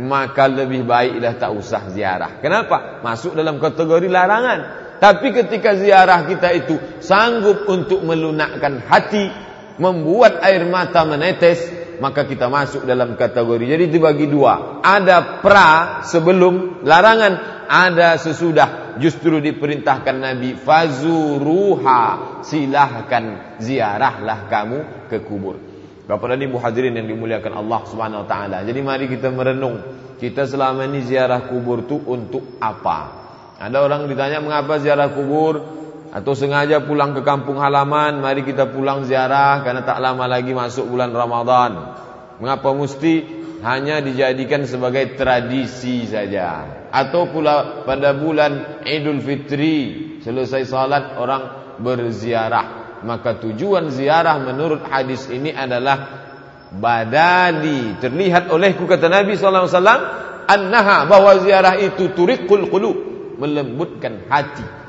maka 0.00 0.48
lebih 0.48 0.88
baiklah 0.88 1.36
tak 1.36 1.52
usah 1.52 1.92
ziarah. 1.92 2.40
Kenapa? 2.40 3.04
Masuk 3.04 3.36
dalam 3.36 3.60
kategori 3.60 4.08
larangan. 4.08 4.60
Tapi 4.96 5.36
ketika 5.36 5.76
ziarah 5.76 6.24
kita 6.24 6.48
itu 6.56 6.80
sanggup 7.04 7.68
untuk 7.68 8.00
melunakkan 8.00 8.80
hati, 8.88 9.28
membuat 9.78 10.42
air 10.44 10.66
mata 10.66 11.02
menetes, 11.02 11.60
maka 11.98 12.26
kita 12.26 12.50
masuk 12.50 12.86
dalam 12.86 13.14
kategori. 13.14 13.64
Jadi 13.70 13.84
dibagi 13.90 14.26
dua. 14.26 14.82
Ada 14.82 15.40
pra 15.42 16.02
sebelum 16.06 16.82
larangan, 16.82 17.66
ada 17.70 18.18
sesudah. 18.18 18.84
justru 18.94 19.42
diperintahkan 19.42 20.16
Nabi 20.22 20.54
fazuruha 20.54 22.02
silahkan 22.46 23.58
ziarahlah 23.58 24.46
kamu 24.46 25.10
ke 25.10 25.18
kubur. 25.26 25.58
Bapak 26.04 26.36
dan 26.36 26.44
Ibu 26.44 26.60
hadirin 26.60 26.94
yang 27.00 27.08
dimuliakan 27.08 27.64
Allah 27.64 27.80
Subhanahu 27.88 28.22
wa 28.22 28.28
taala. 28.28 28.58
Jadi 28.62 28.80
mari 28.84 29.08
kita 29.08 29.32
merenung, 29.32 29.80
kita 30.20 30.44
selama 30.44 30.84
ini 30.84 31.00
ziarah 31.00 31.48
kubur 31.48 31.88
itu 31.88 31.96
untuk 31.96 32.60
apa? 32.60 33.24
Ada 33.56 33.80
orang 33.80 34.04
ditanya 34.10 34.44
mengapa 34.44 34.76
ziarah 34.76 35.08
kubur 35.10 35.83
atau 36.14 36.30
sengaja 36.38 36.78
pulang 36.86 37.10
ke 37.10 37.26
kampung 37.26 37.58
halaman, 37.58 38.22
mari 38.22 38.46
kita 38.46 38.70
pulang 38.70 39.02
ziarah 39.02 39.66
karena 39.66 39.82
tak 39.82 39.98
lama 39.98 40.30
lagi 40.30 40.54
masuk 40.54 40.86
bulan 40.86 41.10
Ramadan. 41.10 41.90
Mengapa 42.38 42.70
mesti? 42.70 43.42
Hanya 43.66 43.98
dijadikan 43.98 44.62
sebagai 44.62 45.18
tradisi 45.18 46.06
saja. 46.06 46.70
Atau 46.94 47.34
pula 47.34 47.82
pada 47.82 48.14
bulan 48.14 48.84
Idul 48.86 49.18
Fitri 49.26 49.76
selesai 50.22 50.62
salat 50.70 51.18
orang 51.18 51.74
berziarah. 51.82 53.02
Maka 53.02 53.42
tujuan 53.42 53.90
ziarah 53.90 54.38
menurut 54.38 54.86
hadis 54.86 55.26
ini 55.34 55.50
adalah 55.50 56.30
badali. 56.70 57.98
Terlihat 57.98 58.54
olehku 58.54 58.86
kata 58.86 59.10
Nabi 59.10 59.34
sallallahu 59.34 59.66
alaihi 59.66 59.76
wasallam 59.82 60.02
annaha 60.46 60.96
bahwa 61.10 61.42
ziarah 61.42 61.74
itu 61.82 62.14
turiqul 62.14 62.70
qulub 62.70 62.96
melembutkan 63.40 64.30
hati 64.30 64.83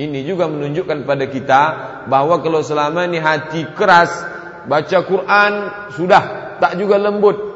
ini 0.00 0.24
juga 0.24 0.48
menunjukkan 0.48 1.04
pada 1.04 1.28
kita 1.28 1.62
bahwa 2.08 2.40
kalau 2.40 2.64
selama 2.64 3.04
ini 3.04 3.20
hati 3.20 3.68
keras 3.76 4.08
baca 4.64 4.98
Quran 5.04 5.52
sudah 5.92 6.56
tak 6.56 6.80
juga 6.80 6.96
lembut. 6.96 7.52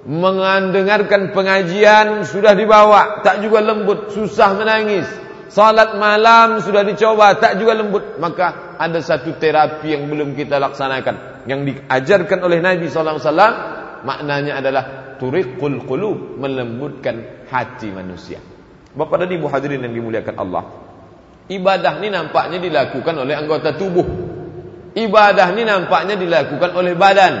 Mendengarkan 0.00 1.30
pengajian 1.30 2.26
sudah 2.26 2.58
dibawa 2.58 3.22
tak 3.22 3.44
juga 3.46 3.62
lembut. 3.62 4.10
Susah 4.10 4.58
menangis. 4.58 5.06
Salat 5.50 5.94
malam 5.94 6.58
sudah 6.58 6.82
dicoba 6.82 7.38
tak 7.38 7.62
juga 7.62 7.78
lembut. 7.78 8.18
Maka 8.18 8.74
ada 8.74 8.98
satu 8.98 9.38
terapi 9.38 9.94
yang 9.94 10.10
belum 10.10 10.34
kita 10.34 10.58
laksanakan. 10.58 11.46
Yang 11.46 11.60
diajarkan 11.70 12.38
oleh 12.42 12.58
Nabi 12.58 12.90
wasallam 12.90 13.52
maknanya 14.02 14.58
adalah 14.58 14.84
turiqul 15.22 15.86
qulub 15.86 16.34
melembutkan 16.34 17.46
hati 17.46 17.94
manusia. 17.94 18.42
Bapak 18.90 19.22
dan 19.22 19.30
Ibu 19.30 19.46
hadirin 19.46 19.86
yang 19.86 19.94
dimuliakan 19.94 20.34
Allah 20.34 20.89
ibadah 21.50 21.98
ini 21.98 22.08
nampaknya 22.14 22.62
dilakukan 22.62 23.14
oleh 23.18 23.34
anggota 23.34 23.74
tubuh. 23.74 24.06
Ibadah 24.94 25.50
ini 25.54 25.66
nampaknya 25.66 26.14
dilakukan 26.14 26.70
oleh 26.74 26.94
badan. 26.94 27.34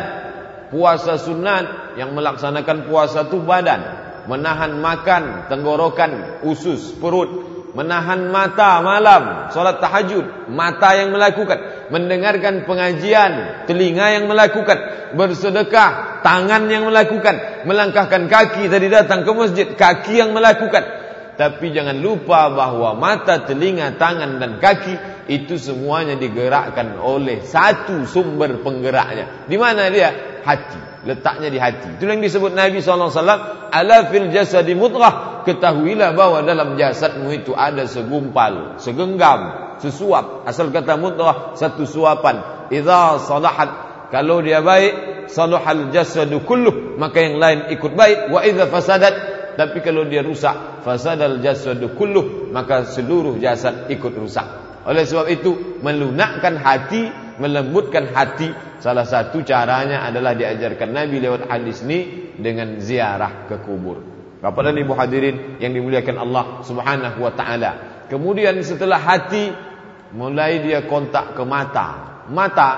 Puasa 0.70 1.18
sunat 1.18 1.94
yang 1.98 2.14
melaksanakan 2.14 2.90
puasa 2.90 3.26
itu 3.26 3.38
badan. 3.42 3.80
Menahan 4.26 4.78
makan 4.78 5.50
tenggorokan 5.50 6.42
usus 6.46 6.94
perut. 6.98 7.50
Menahan 7.70 8.34
mata 8.34 8.82
malam 8.82 9.46
solat 9.54 9.78
tahajud 9.78 10.50
mata 10.50 10.94
yang 10.94 11.14
melakukan. 11.14 11.90
Mendengarkan 11.90 12.66
pengajian 12.66 13.66
telinga 13.66 14.14
yang 14.14 14.30
melakukan. 14.30 14.78
Bersedekah 15.18 16.22
tangan 16.22 16.70
yang 16.70 16.86
melakukan. 16.86 17.66
Melangkahkan 17.66 18.30
kaki 18.30 18.70
tadi 18.70 18.86
datang 18.90 19.26
ke 19.26 19.30
masjid 19.34 19.66
kaki 19.74 20.22
yang 20.22 20.30
melakukan 20.30 20.99
tapi 21.36 21.70
jangan 21.74 21.98
lupa 21.98 22.50
bahawa 22.50 22.98
mata 22.98 23.44
telinga 23.44 23.98
tangan 23.98 24.40
dan 24.40 24.58
kaki 24.58 25.26
itu 25.30 25.58
semuanya 25.60 26.18
digerakkan 26.18 26.98
oleh 26.98 27.42
satu 27.44 28.06
sumber 28.08 28.62
penggeraknya 28.64 29.46
di 29.46 29.56
mana 29.58 29.90
dia 29.90 30.40
hati 30.42 30.90
letaknya 31.04 31.48
di 31.48 31.58
hati. 31.60 31.96
Itu 31.96 32.04
yang 32.04 32.20
disebut 32.20 32.52
Nabi 32.52 32.84
SAW. 32.84 33.12
Ala 33.70 33.98
fil 34.12 34.28
jasadi 34.32 34.76
mutrah. 34.76 35.44
Ketahuilah 35.48 36.12
bahawa 36.12 36.44
dalam 36.44 36.76
jasadmu 36.76 37.32
itu 37.32 37.56
ada 37.56 37.88
segumpal, 37.88 38.76
segenggam, 38.76 39.72
sesuap. 39.80 40.44
Asal 40.44 40.68
kata 40.68 41.00
mutrah, 41.00 41.56
satu 41.56 41.88
suapan. 41.88 42.68
Iza 42.68 43.16
salahat. 43.24 43.70
Kalau 44.10 44.42
dia 44.42 44.60
baik, 44.60 45.26
salahal 45.30 45.88
jasadu 45.94 46.44
kulluh. 46.44 46.98
Maka 47.00 47.24
yang 47.24 47.40
lain 47.40 47.58
ikut 47.72 47.92
baik. 47.96 48.28
Wa 48.28 48.44
iza 48.44 48.68
fasadat. 48.68 49.39
Tapi 49.56 49.78
kalau 49.82 50.06
dia 50.06 50.20
rusak, 50.20 50.84
fasadal 50.84 51.40
jasadu 51.40 51.94
kulluh. 51.96 52.50
Maka 52.50 52.86
seluruh 52.86 53.38
jasad 53.38 53.88
ikut 53.90 54.12
rusak. 54.14 54.46
Oleh 54.86 55.04
sebab 55.04 55.26
itu, 55.30 55.80
melunakkan 55.84 56.56
hati, 56.56 57.08
melembutkan 57.38 58.10
hati, 58.10 58.50
Salah 58.80 59.04
satu 59.04 59.44
caranya 59.44 60.08
adalah 60.08 60.32
diajarkan 60.32 60.96
Nabi 60.96 61.20
lewat 61.20 61.52
hadis 61.52 61.84
ini 61.84 62.32
dengan 62.40 62.80
ziarah 62.80 63.44
ke 63.44 63.60
kubur. 63.60 64.00
Bapak 64.40 64.72
dan 64.72 64.80
Ibu 64.80 64.96
hadirin 64.96 65.60
yang 65.60 65.76
dimuliakan 65.76 66.16
Allah 66.16 66.44
Subhanahu 66.64 67.20
wa 67.20 67.32
taala. 67.36 67.70
Kemudian 68.08 68.56
setelah 68.64 68.96
hati 68.96 69.52
mulai 70.16 70.64
dia 70.64 70.88
kontak 70.88 71.36
ke 71.36 71.44
mata. 71.44 72.08
Mata 72.32 72.70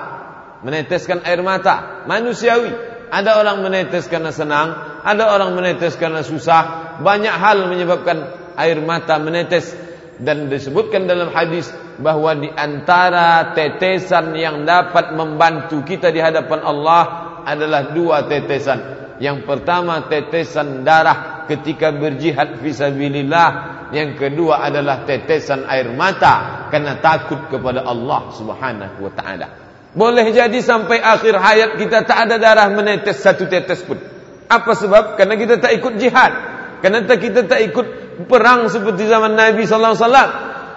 meneteskan 0.59 1.23
air 1.23 1.39
mata, 1.39 2.03
manusiawi. 2.03 2.92
Ada 3.13 3.37
orang 3.37 3.61
menetes 3.61 4.09
karena 4.09 4.33
senang, 4.33 4.73
ada 5.05 5.29
orang 5.29 5.53
menetes 5.53 5.93
karena 6.01 6.25
susah. 6.25 6.97
Banyak 7.05 7.29
hal 7.29 7.69
menyebabkan 7.69 8.17
air 8.57 8.81
mata 8.81 9.21
menetes 9.21 9.69
dan 10.17 10.49
disebutkan 10.49 11.05
dalam 11.05 11.29
hadis 11.29 11.69
bahwa 12.01 12.33
di 12.33 12.49
antara 12.49 13.53
tetesan 13.53 14.33
yang 14.33 14.65
dapat 14.65 15.13
membantu 15.13 15.85
kita 15.85 16.09
di 16.09 16.25
hadapan 16.25 16.65
Allah 16.65 17.03
adalah 17.45 17.93
dua 17.93 18.25
tetesan. 18.25 18.79
Yang 19.21 19.45
pertama 19.45 20.09
tetesan 20.09 20.81
darah 20.81 21.45
ketika 21.45 21.93
berjihad 21.93 22.57
fisabilillah. 22.65 23.49
Yang 23.93 24.25
kedua 24.25 24.65
adalah 24.65 25.05
tetesan 25.05 25.69
air 25.69 25.93
mata 25.93 26.65
karena 26.73 26.97
takut 26.97 27.45
kepada 27.45 27.85
Allah 27.85 28.33
Subhanahu 28.33 29.05
wa 29.05 29.13
taala. 29.13 29.62
Boleh 29.93 30.33
jadi 30.33 30.57
sampai 30.57 30.97
akhir 30.97 31.37
hayat 31.37 31.71
kita 31.77 32.01
tak 32.01 32.25
ada 32.29 32.41
darah 32.41 32.67
menetes 32.73 33.21
satu 33.21 33.45
tetes 33.45 33.85
pun. 33.85 34.01
Apa 34.49 34.73
sebab? 34.73 35.17
Karena 35.21 35.37
kita 35.37 35.61
tak 35.61 35.73
ikut 35.77 36.01
jihad. 36.01 36.33
Karena 36.81 37.05
kita 37.05 37.45
tak 37.45 37.61
ikut 37.61 37.87
perang 38.25 38.67
seperti 38.67 39.05
zaman 39.05 39.37
Nabi 39.37 39.63
sallallahu 39.63 39.95
alaihi 39.95 40.05
wasallam 40.05 40.29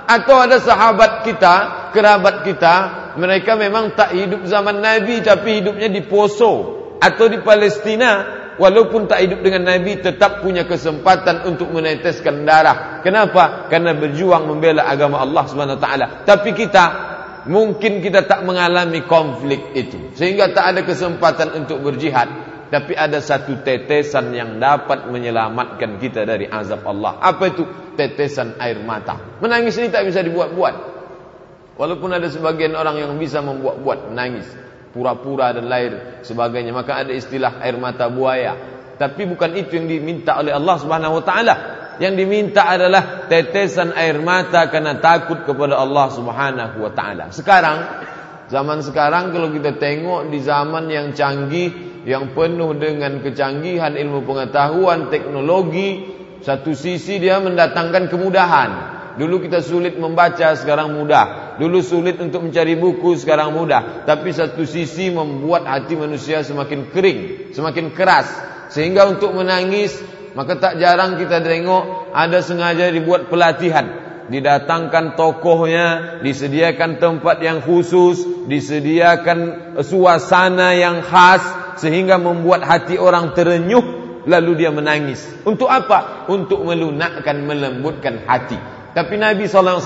atau 0.07 0.37
ada 0.39 0.57
sahabat 0.63 1.27
kita, 1.27 1.55
kerabat 1.91 2.47
kita, 2.47 2.75
mereka 3.19 3.59
memang 3.59 3.99
tak 3.99 4.15
hidup 4.15 4.47
zaman 4.47 4.79
Nabi 4.79 5.19
tapi 5.25 5.65
hidupnya 5.65 5.91
di 5.91 6.05
Poso 6.07 6.79
atau 7.03 7.27
di 7.27 7.43
Palestina 7.43 8.23
walaupun 8.57 9.11
tak 9.11 9.27
hidup 9.27 9.41
dengan 9.43 9.67
Nabi 9.67 9.99
tetap 9.99 10.47
punya 10.47 10.65
kesempatan 10.65 11.43
untuk 11.49 11.75
meneteskan 11.75 12.47
darah. 12.47 13.03
Kenapa? 13.03 13.67
Karena 13.67 13.97
berjuang 13.99 14.47
membela 14.47 14.87
agama 14.87 15.21
Allah 15.21 15.45
Subhanahu 15.49 15.81
taala. 15.83 16.23
Tapi 16.23 16.55
kita 16.55 17.16
mungkin 17.47 18.03
kita 18.03 18.27
tak 18.27 18.43
mengalami 18.43 19.07
konflik 19.07 19.73
itu 19.73 20.13
sehingga 20.19 20.51
tak 20.51 20.77
ada 20.77 20.81
kesempatan 20.83 21.65
untuk 21.65 21.81
berjihad. 21.83 22.55
Tapi 22.67 22.99
ada 22.99 23.23
satu 23.23 23.63
tetesan 23.63 24.35
yang 24.35 24.59
dapat 24.59 25.07
menyelamatkan 25.07 26.03
kita 26.03 26.27
dari 26.27 26.51
azab 26.51 26.83
Allah. 26.83 27.23
Apa 27.23 27.55
itu? 27.55 27.63
Tetesan 27.95 28.59
air 28.59 28.83
mata. 28.83 29.39
Menangis 29.39 29.79
ini 29.79 29.87
tak 29.87 30.03
bisa 30.03 30.19
dibuat-buat. 30.27 30.75
Walaupun 31.79 32.11
ada 32.11 32.27
sebagian 32.27 32.75
orang 32.75 32.99
yang 32.99 33.15
bisa 33.23 33.39
membuat-buat 33.39 34.11
menangis. 34.11 34.51
Pura-pura 34.91 35.55
dan 35.55 35.71
lain 35.71 35.93
sebagainya. 36.27 36.75
Maka 36.75 37.07
ada 37.07 37.15
istilah 37.15 37.63
air 37.63 37.79
mata 37.79 38.11
buaya. 38.11 38.59
Tapi 38.99 39.31
bukan 39.31 39.55
itu 39.55 39.79
yang 39.79 39.87
diminta 39.87 40.35
oleh 40.35 40.51
Allah 40.51 40.77
Subhanahu 40.83 41.23
Wa 41.23 41.25
Taala. 41.25 41.55
Yang 41.97 42.15
diminta 42.21 42.69
adalah 42.69 43.25
tetesan 43.29 43.97
air 43.97 44.21
mata 44.21 44.69
karena 44.69 45.01
takut 45.01 45.49
kepada 45.49 45.81
Allah 45.81 46.13
Subhanahu 46.13 46.77
Wa 46.85 46.93
Taala. 46.93 47.25
Sekarang, 47.33 47.79
zaman 48.53 48.85
sekarang 48.85 49.33
kalau 49.33 49.49
kita 49.49 49.81
tengok 49.81 50.29
di 50.29 50.45
zaman 50.45 50.93
yang 50.93 51.17
canggih 51.17 51.97
yang 52.07 52.39
penuh 52.39 52.79
dengan 52.79 53.19
kecanggihan 53.19 53.99
ilmu 53.99 54.23
pengetahuan, 54.23 55.11
teknologi. 55.11 56.15
Satu 56.37 56.79
sisi 56.79 57.19
dia 57.19 57.43
mendatangkan 57.43 58.07
kemudahan. 58.07 58.71
Dulu 59.17 59.43
kita 59.43 59.65
sulit 59.65 59.99
membaca, 59.99 60.55
sekarang 60.55 60.95
mudah. 60.95 61.57
Dulu 61.57 61.81
sulit 61.81 62.21
untuk 62.21 62.47
mencari 62.47 62.77
buku, 62.79 63.17
sekarang 63.17 63.57
mudah. 63.57 64.07
Tapi 64.07 64.31
satu 64.31 64.63
sisi 64.69 65.11
membuat 65.11 65.67
hati 65.67 65.97
manusia 65.97 66.45
semakin 66.45 66.93
kering, 66.93 67.51
semakin 67.57 67.91
keras. 67.97 68.29
Sehingga 68.71 69.09
untuk 69.09 69.33
menangis, 69.33 69.99
maka 70.37 70.61
tak 70.61 70.77
jarang 70.77 71.17
kita 71.17 71.41
tengok 71.41 72.13
ada 72.13 72.45
sengaja 72.45 72.93
dibuat 72.93 73.33
pelatihan. 73.33 74.05
Didatangkan 74.27 75.17
tokohnya, 75.17 76.21
disediakan 76.21 77.01
tempat 77.01 77.41
yang 77.41 77.65
khusus, 77.65 78.45
disediakan 78.45 79.39
suasana 79.81 80.77
yang 80.77 81.01
khas, 81.01 81.41
sehingga 81.81 82.21
membuat 82.21 82.69
hati 82.69 83.01
orang 83.01 83.33
terenyuh 83.33 84.07
lalu 84.29 84.61
dia 84.61 84.75
menangis. 84.75 85.25
Untuk 85.47 85.71
apa? 85.73 86.29
Untuk 86.29 86.67
melunakkan, 86.67 87.47
melembutkan 87.47 88.27
hati. 88.27 88.59
Tapi 88.93 89.15
Nabi 89.21 89.47
SAW 89.47 89.81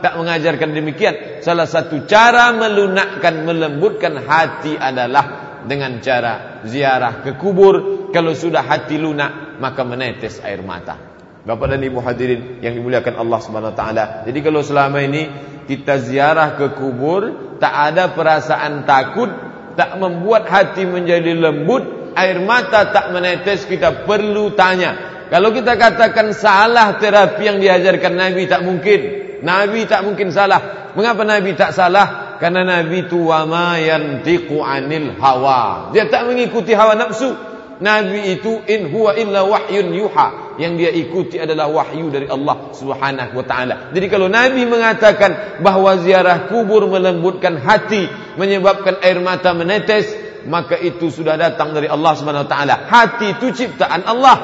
tak 0.00 0.14
mengajarkan 0.16 0.70
demikian. 0.74 1.44
Salah 1.44 1.66
satu 1.68 2.02
cara 2.08 2.50
melunakkan, 2.56 3.46
melembutkan 3.46 4.18
hati 4.26 4.74
adalah 4.78 5.58
dengan 5.66 6.00
cara 6.00 6.64
ziarah 6.64 7.20
ke 7.20 7.36
kubur. 7.36 8.08
Kalau 8.14 8.32
sudah 8.32 8.62
hati 8.62 8.96
lunak, 8.96 9.43
maka 9.60 9.82
menetes 9.86 10.40
air 10.42 10.62
mata. 10.62 11.14
Bapak 11.44 11.76
dan 11.76 11.84
Ibu 11.84 12.00
hadirin 12.00 12.64
yang 12.64 12.72
dimuliakan 12.72 13.20
Allah 13.20 13.38
Subhanahu 13.44 13.72
wa 13.72 13.76
taala. 13.76 14.04
Jadi 14.24 14.38
kalau 14.40 14.64
selama 14.64 15.04
ini 15.04 15.28
kita 15.68 16.00
ziarah 16.00 16.56
ke 16.56 16.72
kubur, 16.80 17.56
tak 17.60 17.92
ada 17.92 18.16
perasaan 18.16 18.88
takut, 18.88 19.28
tak 19.76 20.00
membuat 20.00 20.48
hati 20.48 20.88
menjadi 20.88 21.36
lembut, 21.36 22.16
air 22.16 22.40
mata 22.40 22.88
tak 22.88 23.12
menetes, 23.12 23.68
kita 23.68 24.08
perlu 24.08 24.56
tanya. 24.56 25.12
Kalau 25.28 25.52
kita 25.52 25.76
katakan 25.76 26.32
salah 26.32 26.96
terapi 26.96 27.42
yang 27.44 27.58
diajarkan 27.60 28.12
Nabi 28.16 28.48
tak 28.48 28.64
mungkin. 28.64 29.00
Nabi 29.44 29.84
tak 29.84 30.04
mungkin 30.08 30.32
salah. 30.32 30.92
Mengapa 30.96 31.28
Nabi 31.28 31.52
tak 31.58 31.76
salah? 31.76 32.38
Karena 32.40 32.64
Nabi 32.64 33.04
itu 33.04 33.28
wa 33.28 33.44
ma 33.44 33.76
yantiqu 33.76 34.62
anil 34.64 35.16
hawa. 35.20 35.92
Dia 35.92 36.08
tak 36.08 36.28
mengikuti 36.28 36.72
hawa 36.72 36.96
nafsu. 36.96 37.34
Nabi 37.82 38.38
itu 38.38 38.62
in 38.70 38.90
huwa 38.94 39.18
illa 39.18 39.42
wahyun 39.42 39.90
yuha. 39.90 40.28
Yang 40.54 40.72
dia 40.78 40.90
ikuti 40.94 41.36
adalah 41.42 41.66
wahyu 41.66 42.14
dari 42.14 42.30
Allah 42.30 42.70
Subhanahu 42.70 43.34
wa 43.34 43.42
taala. 43.42 43.90
Jadi 43.90 44.06
kalau 44.06 44.30
Nabi 44.30 44.62
mengatakan 44.62 45.58
bahawa 45.58 45.98
ziarah 45.98 46.46
kubur 46.46 46.86
melembutkan 46.86 47.58
hati, 47.58 48.06
menyebabkan 48.38 49.02
air 49.02 49.18
mata 49.18 49.50
menetes, 49.50 50.14
maka 50.46 50.78
itu 50.78 51.10
sudah 51.10 51.34
datang 51.34 51.74
dari 51.74 51.90
Allah 51.90 52.12
Subhanahu 52.14 52.46
wa 52.46 52.50
taala. 52.50 52.86
Hati 52.86 53.34
itu 53.34 53.50
ciptaan 53.50 54.06
Allah. 54.06 54.36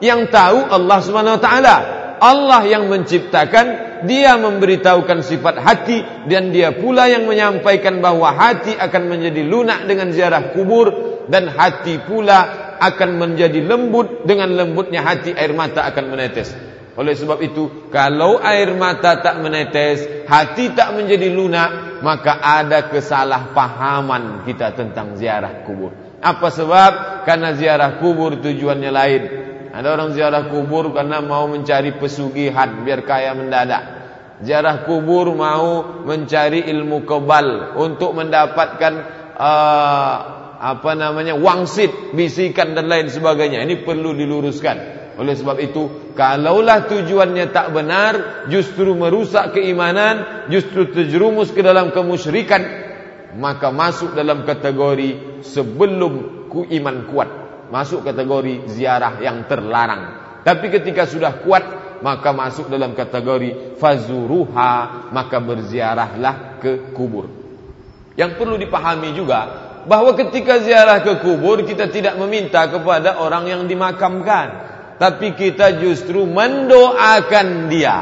Yang 0.00 0.32
tahu 0.32 0.58
Allah 0.64 0.98
Subhanahu 1.04 1.36
wa 1.36 1.42
taala. 1.44 1.76
Allah 2.24 2.64
yang 2.64 2.88
menciptakan, 2.88 3.66
dia 4.08 4.40
memberitahukan 4.40 5.20
sifat 5.20 5.60
hati 5.60 6.00
dan 6.24 6.52
dia 6.56 6.72
pula 6.72 7.04
yang 7.04 7.28
menyampaikan 7.28 8.00
bahawa 8.00 8.32
hati 8.32 8.72
akan 8.76 9.02
menjadi 9.12 9.44
lunak 9.44 9.84
dengan 9.84 10.08
ziarah 10.08 10.56
kubur 10.56 11.13
dan 11.28 11.48
hati 11.48 12.00
pula 12.04 12.74
akan 12.80 13.16
menjadi 13.16 13.64
lembut 13.64 14.28
dengan 14.28 14.52
lembutnya 14.52 15.00
hati 15.00 15.32
air 15.32 15.52
mata 15.56 15.86
akan 15.88 16.04
menetes. 16.12 16.52
Oleh 16.94 17.18
sebab 17.18 17.42
itu, 17.42 17.90
kalau 17.90 18.38
air 18.38 18.70
mata 18.78 19.18
tak 19.18 19.42
menetes, 19.42 20.26
hati 20.30 20.70
tak 20.78 20.94
menjadi 20.94 21.26
lunak, 21.26 22.00
maka 22.06 22.38
ada 22.38 22.86
kesalahpahaman 22.86 24.46
kita 24.46 24.78
tentang 24.78 25.18
ziarah 25.18 25.66
kubur. 25.66 25.90
Apa 26.22 26.48
sebab? 26.54 26.92
Karena 27.26 27.52
ziarah 27.58 27.98
kubur 27.98 28.38
tujuannya 28.38 28.90
lain. 28.94 29.22
Ada 29.74 29.88
orang 29.90 30.14
ziarah 30.14 30.54
kubur 30.54 30.94
karena 30.94 31.18
mau 31.18 31.50
mencari 31.50 31.98
pesugihan 31.98 32.86
biar 32.86 33.02
kaya 33.02 33.34
mendadak. 33.34 33.82
Ziarah 34.46 34.86
kubur 34.86 35.34
mau 35.34 35.82
mencari 36.06 36.62
ilmu 36.70 37.02
kebal 37.02 37.74
untuk 37.74 38.14
mendapatkan 38.14 38.94
uh, 39.34 40.43
apa 40.64 40.96
namanya 40.96 41.36
wangsit, 41.36 42.16
bisikan 42.16 42.72
dan 42.72 42.88
lain 42.88 43.12
sebagainya. 43.12 43.60
Ini 43.68 43.84
perlu 43.84 44.16
diluruskan. 44.16 45.04
Oleh 45.20 45.36
sebab 45.36 45.60
itu, 45.60 46.16
kalaulah 46.16 46.88
tujuannya 46.88 47.52
tak 47.52 47.76
benar, 47.76 48.48
justru 48.48 48.96
merusak 48.96 49.52
keimanan, 49.52 50.48
justru 50.48 50.88
terjerumus 50.88 51.52
ke 51.52 51.60
dalam 51.60 51.92
kemusyrikan, 51.92 52.64
maka 53.36 53.68
masuk 53.68 54.16
dalam 54.16 54.48
kategori 54.48 55.44
sebelum 55.44 56.48
ku 56.48 56.64
iman 56.64 57.12
kuat, 57.12 57.30
masuk 57.68 58.00
kategori 58.00 58.64
ziarah 58.72 59.20
yang 59.20 59.44
terlarang. 59.44 60.24
Tapi 60.48 60.66
ketika 60.72 61.04
sudah 61.04 61.44
kuat, 61.44 61.62
maka 62.00 62.32
masuk 62.32 62.72
dalam 62.72 62.96
kategori 62.96 63.76
fazuruha, 63.76 64.72
maka 65.12 65.38
berziarahlah 65.44 66.58
ke 66.58 66.90
kubur. 66.96 67.28
Yang 68.18 68.38
perlu 68.38 68.56
dipahami 68.58 69.14
juga 69.14 69.63
bahawa 69.84 70.16
ketika 70.16 70.60
ziarah 70.64 71.04
ke 71.04 71.20
kubur 71.20 71.64
kita 71.64 71.92
tidak 71.92 72.16
meminta 72.16 72.68
kepada 72.68 73.20
orang 73.20 73.48
yang 73.48 73.62
dimakamkan. 73.68 74.72
Tapi 74.94 75.34
kita 75.34 75.82
justru 75.82 76.22
mendoakan 76.22 77.66
dia. 77.66 77.98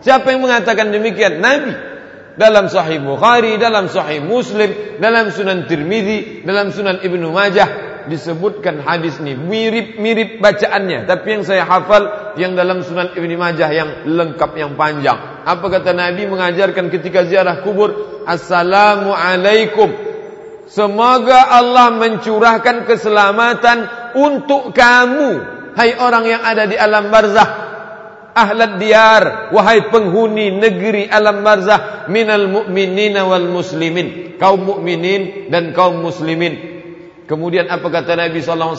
Siapa 0.00 0.32
yang 0.32 0.42
mengatakan 0.42 0.90
demikian? 0.90 1.38
Nabi. 1.38 1.92
Dalam 2.32 2.72
sahih 2.72 2.96
bukhari 3.04 3.60
dalam 3.60 3.92
sahih 3.92 4.24
muslim 4.24 4.96
dalam 4.96 5.28
sunan 5.28 5.68
tirmizi 5.68 6.40
dalam 6.48 6.72
sunan 6.72 7.04
ibnu 7.04 7.28
majah 7.28 7.92
disebutkan 8.08 8.80
hadis 8.80 9.20
ini 9.20 9.36
mirip-mirip 9.36 10.40
bacaannya. 10.40 11.04
Tapi 11.04 11.26
yang 11.28 11.44
saya 11.44 11.68
hafal 11.68 12.32
yang 12.40 12.56
dalam 12.56 12.80
sunan 12.80 13.12
ibnu 13.12 13.36
majah 13.36 13.68
yang 13.68 14.08
lengkap 14.08 14.48
yang 14.56 14.80
panjang. 14.80 15.44
Apa 15.44 15.66
kata 15.68 15.92
nabi 15.92 16.24
mengajarkan 16.24 16.88
ketika 16.88 17.28
ziarah 17.28 17.60
kubur? 17.60 18.24
Assalamu 18.24 19.12
alaikum 19.12 20.11
Semoga 20.70 21.52
Allah 21.52 21.90
mencurahkan 21.94 22.86
keselamatan 22.86 23.78
untuk 24.16 24.70
kamu 24.72 25.30
Hai 25.72 25.96
orang 25.96 26.24
yang 26.28 26.42
ada 26.44 26.68
di 26.68 26.76
alam 26.76 27.08
barzah. 27.08 27.48
Ahlad 28.32 28.80
diyar 28.80 29.52
Wahai 29.52 29.88
penghuni 29.92 30.56
negeri 30.56 31.08
alam 31.08 31.44
barzah 31.44 32.08
Minal 32.08 32.48
mu'minina 32.48 33.24
wal 33.28 33.48
muslimin 33.48 34.38
Kaum 34.40 34.64
mu'minin 34.66 35.52
dan 35.54 35.70
kaum 35.70 36.02
muslimin. 36.02 36.58
Kemudian 37.30 37.70
apa 37.70 37.86
kata 37.86 38.18
Nabi 38.18 38.42
SAW 38.42 38.74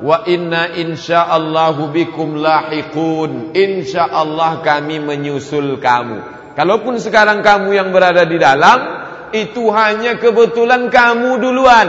Wa 0.00 0.24
inna 0.24 0.72
insya'allahu 0.72 1.92
bikum 1.92 2.40
lahiqun. 2.40 3.52
Insya'allah 3.52 4.64
kami 4.64 4.96
menyusul 4.96 5.76
kamu. 5.76 6.40
Kalaupun 6.56 6.96
sekarang 6.96 7.44
kamu 7.44 7.76
yang 7.76 7.88
berada 7.92 8.24
di 8.24 8.40
dalam 8.40 8.78
itu 9.32 9.70
hanya 9.70 10.18
kebetulan 10.18 10.88
kamu 10.88 11.40
duluan. 11.40 11.88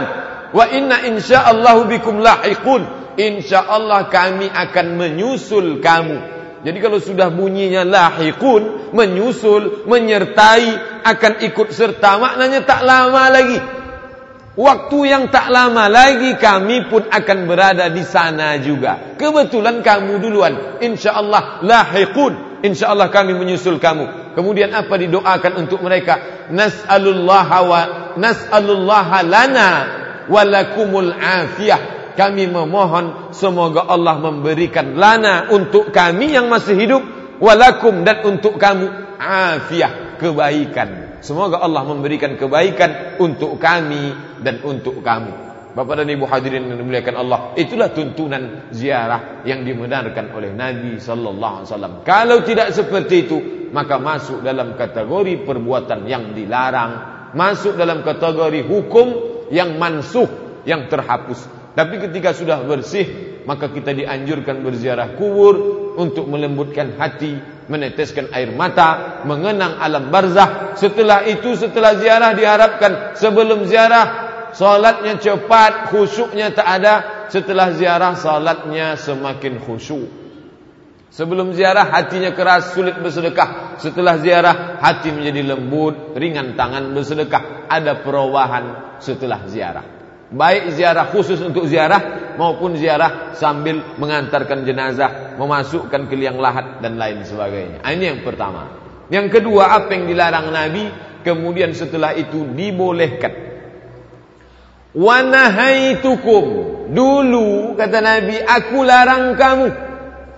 Wa 0.52 0.68
inna 0.68 1.02
insyaallah 1.08 1.88
bikum 1.88 2.20
lahiqun. 2.20 3.14
Insyaallah 3.16 4.08
kami 4.08 4.48
akan 4.48 4.86
menyusul 4.96 5.80
kamu. 5.84 6.32
Jadi 6.62 6.78
kalau 6.78 7.02
sudah 7.02 7.28
bunyinya 7.28 7.82
lahiqun, 7.82 8.94
menyusul, 8.94 9.84
menyertai, 9.90 11.02
akan 11.02 11.32
ikut 11.42 11.74
serta, 11.74 12.22
maknanya 12.22 12.62
tak 12.62 12.86
lama 12.86 13.26
lagi. 13.26 13.58
Waktu 14.52 14.98
yang 15.08 15.32
tak 15.32 15.48
lama 15.48 15.88
lagi 15.88 16.36
kami 16.36 16.86
pun 16.92 17.08
akan 17.08 17.38
berada 17.48 17.88
di 17.88 18.04
sana 18.04 18.60
juga. 18.60 19.16
Kebetulan 19.16 19.80
kamu 19.80 20.20
duluan. 20.20 20.78
InsyaAllah 20.78 21.64
lahiqun. 21.64 22.60
InsyaAllah 22.60 23.08
kami 23.08 23.32
menyusul 23.32 23.80
kamu. 23.80 24.21
Kemudian 24.32 24.72
apa 24.72 24.96
didoakan 24.96 25.52
untuk 25.66 25.84
mereka? 25.84 26.46
Nas'alullaha 26.48 27.58
wa 27.64 27.80
nas'alullaha 28.16 29.18
lana 29.24 29.68
walakumul 30.28 31.12
afiyah. 31.12 32.12
Kami 32.12 32.48
memohon 32.48 33.32
semoga 33.32 33.88
Allah 33.88 34.20
memberikan 34.20 34.96
lana 34.96 35.48
untuk 35.52 35.92
kami 35.92 36.36
yang 36.36 36.48
masih 36.48 36.76
hidup. 36.76 37.02
Walakum 37.42 38.06
dan 38.06 38.22
untuk 38.22 38.56
kamu 38.56 39.18
afiyah. 39.18 40.16
Kebaikan. 40.20 41.18
Semoga 41.22 41.58
Allah 41.58 41.82
memberikan 41.86 42.38
kebaikan 42.38 43.18
untuk 43.18 43.58
kami 43.58 44.14
dan 44.40 44.62
untuk 44.62 45.02
kamu. 45.02 45.51
Bapak 45.72 46.04
dan 46.04 46.08
Ibu 46.12 46.28
hadirin 46.28 46.68
yang 46.68 46.76
dimuliakan 46.84 47.16
Allah, 47.16 47.40
itulah 47.56 47.88
tuntunan 47.96 48.68
ziarah 48.76 49.40
yang 49.48 49.64
dibenarkan 49.64 50.28
oleh 50.36 50.52
Nabi 50.52 51.00
wasallam. 51.00 52.04
Kalau 52.04 52.44
tidak 52.44 52.76
seperti 52.76 53.14
itu, 53.24 53.38
maka 53.72 53.96
masuk 53.96 54.44
dalam 54.44 54.76
kategori 54.76 55.48
perbuatan 55.48 56.04
yang 56.04 56.36
dilarang, 56.36 56.92
masuk 57.32 57.80
dalam 57.80 58.04
kategori 58.04 58.68
hukum 58.68 59.06
yang 59.48 59.80
mansuh, 59.80 60.28
yang 60.68 60.92
terhapus. 60.92 61.48
Tapi 61.72 62.04
ketika 62.04 62.36
sudah 62.36 62.60
bersih, 62.68 63.40
maka 63.48 63.72
kita 63.72 63.96
dianjurkan 63.96 64.60
berziarah 64.60 65.16
kubur 65.16 65.56
untuk 65.96 66.28
melembutkan 66.28 67.00
hati, 67.00 67.40
meneteskan 67.72 68.28
air 68.36 68.52
mata, 68.52 69.24
mengenang 69.24 69.80
alam 69.80 70.12
barzah. 70.12 70.76
Setelah 70.76 71.24
itu, 71.24 71.56
setelah 71.56 71.96
ziarah 71.96 72.36
diharapkan 72.36 73.16
sebelum 73.16 73.64
ziarah, 73.64 74.31
salatnya 74.52 75.18
cepat, 75.18 75.92
khusyuknya 75.92 76.52
tak 76.56 76.68
ada. 76.80 76.94
Setelah 77.32 77.72
ziarah, 77.72 78.12
salatnya 78.16 78.94
semakin 79.00 79.60
khusyuk. 79.60 80.22
Sebelum 81.12 81.52
ziarah, 81.52 81.92
hatinya 81.92 82.32
keras, 82.32 82.72
sulit 82.72 82.96
bersedekah. 82.96 83.76
Setelah 83.76 84.16
ziarah, 84.16 84.80
hati 84.80 85.12
menjadi 85.12 85.44
lembut, 85.52 86.16
ringan 86.16 86.56
tangan 86.56 86.88
bersedekah. 86.96 87.68
Ada 87.68 88.00
perubahan 88.00 88.96
setelah 88.96 89.44
ziarah. 89.44 89.84
Baik 90.32 90.72
ziarah 90.72 91.12
khusus 91.12 91.36
untuk 91.44 91.68
ziarah 91.68 92.32
maupun 92.40 92.80
ziarah 92.80 93.36
sambil 93.36 93.84
mengantarkan 94.00 94.64
jenazah, 94.64 95.36
memasukkan 95.36 96.08
ke 96.08 96.16
liang 96.16 96.40
lahat 96.40 96.80
dan 96.80 96.96
lain 96.96 97.20
sebagainya. 97.28 97.84
Ah, 97.84 97.92
ini 97.92 98.08
yang 98.08 98.24
pertama. 98.24 98.80
Yang 99.12 99.36
kedua, 99.36 99.76
apa 99.76 99.92
yang 99.92 100.08
dilarang 100.08 100.48
Nabi, 100.48 100.88
kemudian 101.20 101.76
setelah 101.76 102.16
itu 102.16 102.48
dibolehkan. 102.56 103.51
Wa 104.92 105.24
nahaitukum. 105.24 106.44
Dulu 106.92 107.76
kata 107.80 107.98
Nabi, 108.04 108.36
aku 108.40 108.78
larang 108.84 109.32
kamu. 109.36 109.68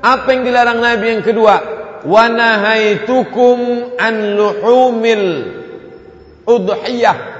Apa 0.05 0.29
yang 0.31 0.43
dilarang 0.47 0.79
Nabi 0.79 1.07
yang 1.19 1.23
kedua? 1.27 1.57
Wa 2.05 2.29
nahaitukum 2.31 3.59
an 3.99 4.15
luhumil 4.39 5.27
udhiyah 6.45 7.35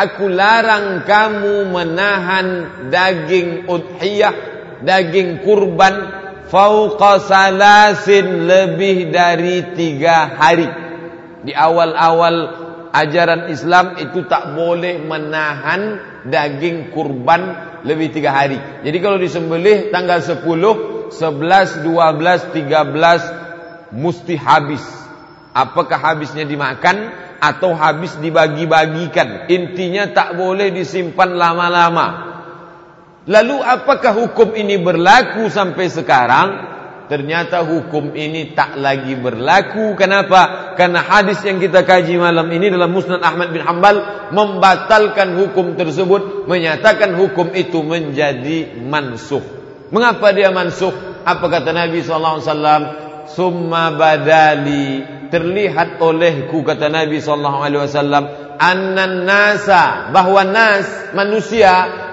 Aku 0.00 0.32
larang 0.32 1.04
kamu 1.04 1.68
menahan 1.68 2.48
daging 2.88 3.68
udhiyah, 3.68 4.32
daging 4.80 5.44
kurban 5.44 6.08
fauqa 6.48 7.20
salasin 7.20 8.48
lebih 8.48 9.12
dari 9.12 9.76
tiga 9.76 10.30
hari. 10.40 10.70
Di 11.44 11.52
awal-awal 11.52 12.36
ajaran 12.90 13.50
Islam 13.50 13.98
itu 13.98 14.26
tak 14.26 14.54
boleh 14.54 15.02
menahan 15.02 15.98
daging 16.26 16.90
kurban 16.94 17.70
lebih 17.86 18.12
tiga 18.12 18.34
hari. 18.34 18.58
Jadi 18.84 18.98
kalau 19.00 19.16
disembelih 19.16 19.88
tanggal 19.94 20.20
10, 20.20 20.44
11, 21.10 21.10
12, 21.86 22.54
13 22.54 23.96
mesti 23.96 24.34
habis. 24.38 24.84
Apakah 25.50 25.98
habisnya 25.98 26.46
dimakan 26.46 27.10
atau 27.42 27.74
habis 27.74 28.14
dibagi-bagikan? 28.22 29.50
Intinya 29.50 30.06
tak 30.14 30.38
boleh 30.38 30.70
disimpan 30.70 31.34
lama-lama. 31.34 32.30
Lalu 33.26 33.56
apakah 33.58 34.14
hukum 34.14 34.54
ini 34.54 34.78
berlaku 34.78 35.50
sampai 35.50 35.90
sekarang? 35.90 36.69
Ternyata 37.10 37.66
hukum 37.66 38.14
ini 38.14 38.54
tak 38.54 38.78
lagi 38.78 39.18
berlaku. 39.18 39.98
Kenapa? 39.98 40.72
Karena 40.78 41.02
hadis 41.02 41.42
yang 41.42 41.58
kita 41.58 41.82
kaji 41.82 42.14
malam 42.14 42.46
ini 42.54 42.70
dalam 42.70 42.94
Musnad 42.94 43.18
Ahmad 43.18 43.50
bin 43.50 43.66
Hanbal 43.66 44.30
membatalkan 44.30 45.34
hukum 45.34 45.74
tersebut, 45.74 46.46
menyatakan 46.46 47.18
hukum 47.18 47.50
itu 47.50 47.82
menjadi 47.82 48.78
mansuh. 48.78 49.42
Mengapa 49.90 50.30
dia 50.30 50.54
mansuh? 50.54 50.94
Apa 51.26 51.50
kata 51.50 51.74
Nabi 51.74 51.98
wasallam? 51.98 52.82
Summa 53.26 53.90
badali 53.90 55.02
terlihat 55.34 55.98
olehku 55.98 56.62
kata 56.62 56.86
Nabi 56.94 57.18
wasallam 57.18 58.54
annan 58.54 59.26
nasa 59.26 60.14
bahwa 60.14 60.46
nas 60.46 61.10
manusia 61.10 61.72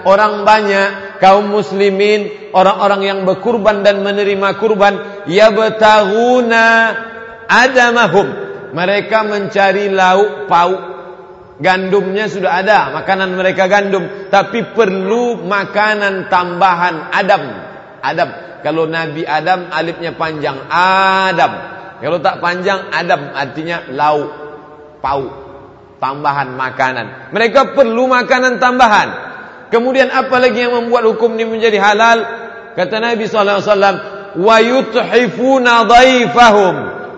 orang 0.10 0.42
banyak 0.42 1.07
kaum 1.18 1.50
muslimin 1.52 2.52
orang-orang 2.54 3.02
yang 3.06 3.20
berkurban 3.26 3.82
dan 3.86 4.02
menerima 4.02 4.58
kurban 4.58 5.26
yabtaghuna 5.30 6.66
adamahum. 7.46 8.28
Mereka 8.68 9.18
mencari 9.26 9.90
lauk 9.90 10.50
pauk 10.52 10.82
gandumnya 11.58 12.30
sudah 12.30 12.62
ada 12.62 12.94
makanan 12.94 13.34
mereka 13.34 13.66
gandum 13.66 14.30
tapi 14.30 14.76
perlu 14.76 15.42
makanan 15.46 16.30
tambahan 16.30 17.10
adam. 17.14 17.44
Adam. 18.02 18.30
Kalau 18.62 18.90
Nabi 18.90 19.24
Adam 19.24 19.70
alifnya 19.70 20.18
panjang 20.18 20.58
Adam. 20.70 21.52
Kalau 21.98 22.18
tak 22.22 22.42
panjang 22.42 22.94
Adam 22.94 23.34
artinya 23.34 23.86
lauk 23.90 24.30
pauk 25.02 25.34
tambahan 25.98 26.54
makanan. 26.54 27.34
Mereka 27.34 27.74
perlu 27.74 28.06
makanan 28.06 28.62
tambahan 28.62 29.27
Kemudian 29.68 30.08
apa 30.08 30.40
lagi 30.40 30.64
yang 30.64 30.80
membuat 30.80 31.04
hukum 31.12 31.36
ini 31.36 31.44
menjadi 31.44 31.76
halal? 31.84 32.20
Kata 32.78 33.04
Nabi 33.04 33.28
sallallahu 33.28 33.60
alaihi 33.60 33.68
wasallam, 33.68 33.98
"Wa 34.40 34.58
yuthifuna 34.64 35.74
dhaifahum." 35.84 36.76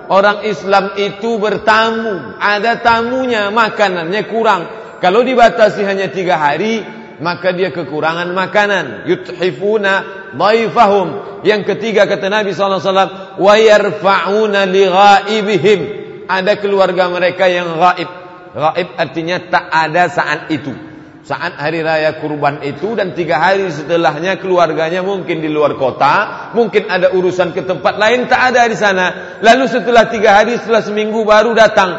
Orang 0.09 0.41
Islam 0.41 0.97
itu 0.97 1.37
bertamu, 1.37 2.33
ada 2.41 2.81
tamunya, 2.81 3.53
makanannya 3.53 4.25
kurang. 4.25 4.61
Kalau 4.97 5.21
dibatasi 5.21 5.85
hanya 5.85 6.09
tiga 6.09 6.41
hari, 6.41 6.81
maka 7.21 7.53
dia 7.53 7.69
kekurangan 7.69 8.33
makanan. 8.33 9.05
Yuthifuna 9.05 9.93
dhaifahum. 10.33 11.07
Yang 11.45 11.75
ketiga 11.75 12.09
kata 12.09 12.33
Nabi 12.33 12.57
sallallahu 12.57 12.81
alaihi 12.81 12.89
wasallam, 12.89 13.11
"Wa 13.37 13.53
yarfa'una 13.61 14.61
li 14.65 14.83
ghaibihim." 14.89 15.79
Ada 16.25 16.57
keluarga 16.57 17.13
mereka 17.13 17.45
yang 17.45 17.77
gaib. 17.77 18.09
Gaib 18.57 18.89
artinya 18.97 19.37
tak 19.37 19.69
ada 19.69 20.09
saat 20.09 20.49
itu 20.49 20.88
saat 21.19 21.59
hari 21.59 21.83
raya 21.83 22.17
kurban 22.23 22.63
itu 22.63 22.95
dan 22.95 23.11
tiga 23.11 23.43
hari 23.43 23.67
setelahnya 23.67 24.39
keluarganya 24.39 25.03
mungkin 25.03 25.43
di 25.43 25.51
luar 25.51 25.75
kota, 25.75 26.49
mungkin 26.55 26.87
ada 26.87 27.11
urusan 27.11 27.51
ke 27.51 27.67
tempat 27.67 27.99
lain 27.99 28.31
tak 28.31 28.55
ada 28.55 28.65
di 28.65 28.77
sana. 28.79 29.37
Lalu 29.43 29.65
setelah 29.67 30.07
tiga 30.07 30.39
hari 30.39 30.55
setelah 30.55 30.79
seminggu 30.79 31.27
baru 31.27 31.51
datang, 31.51 31.91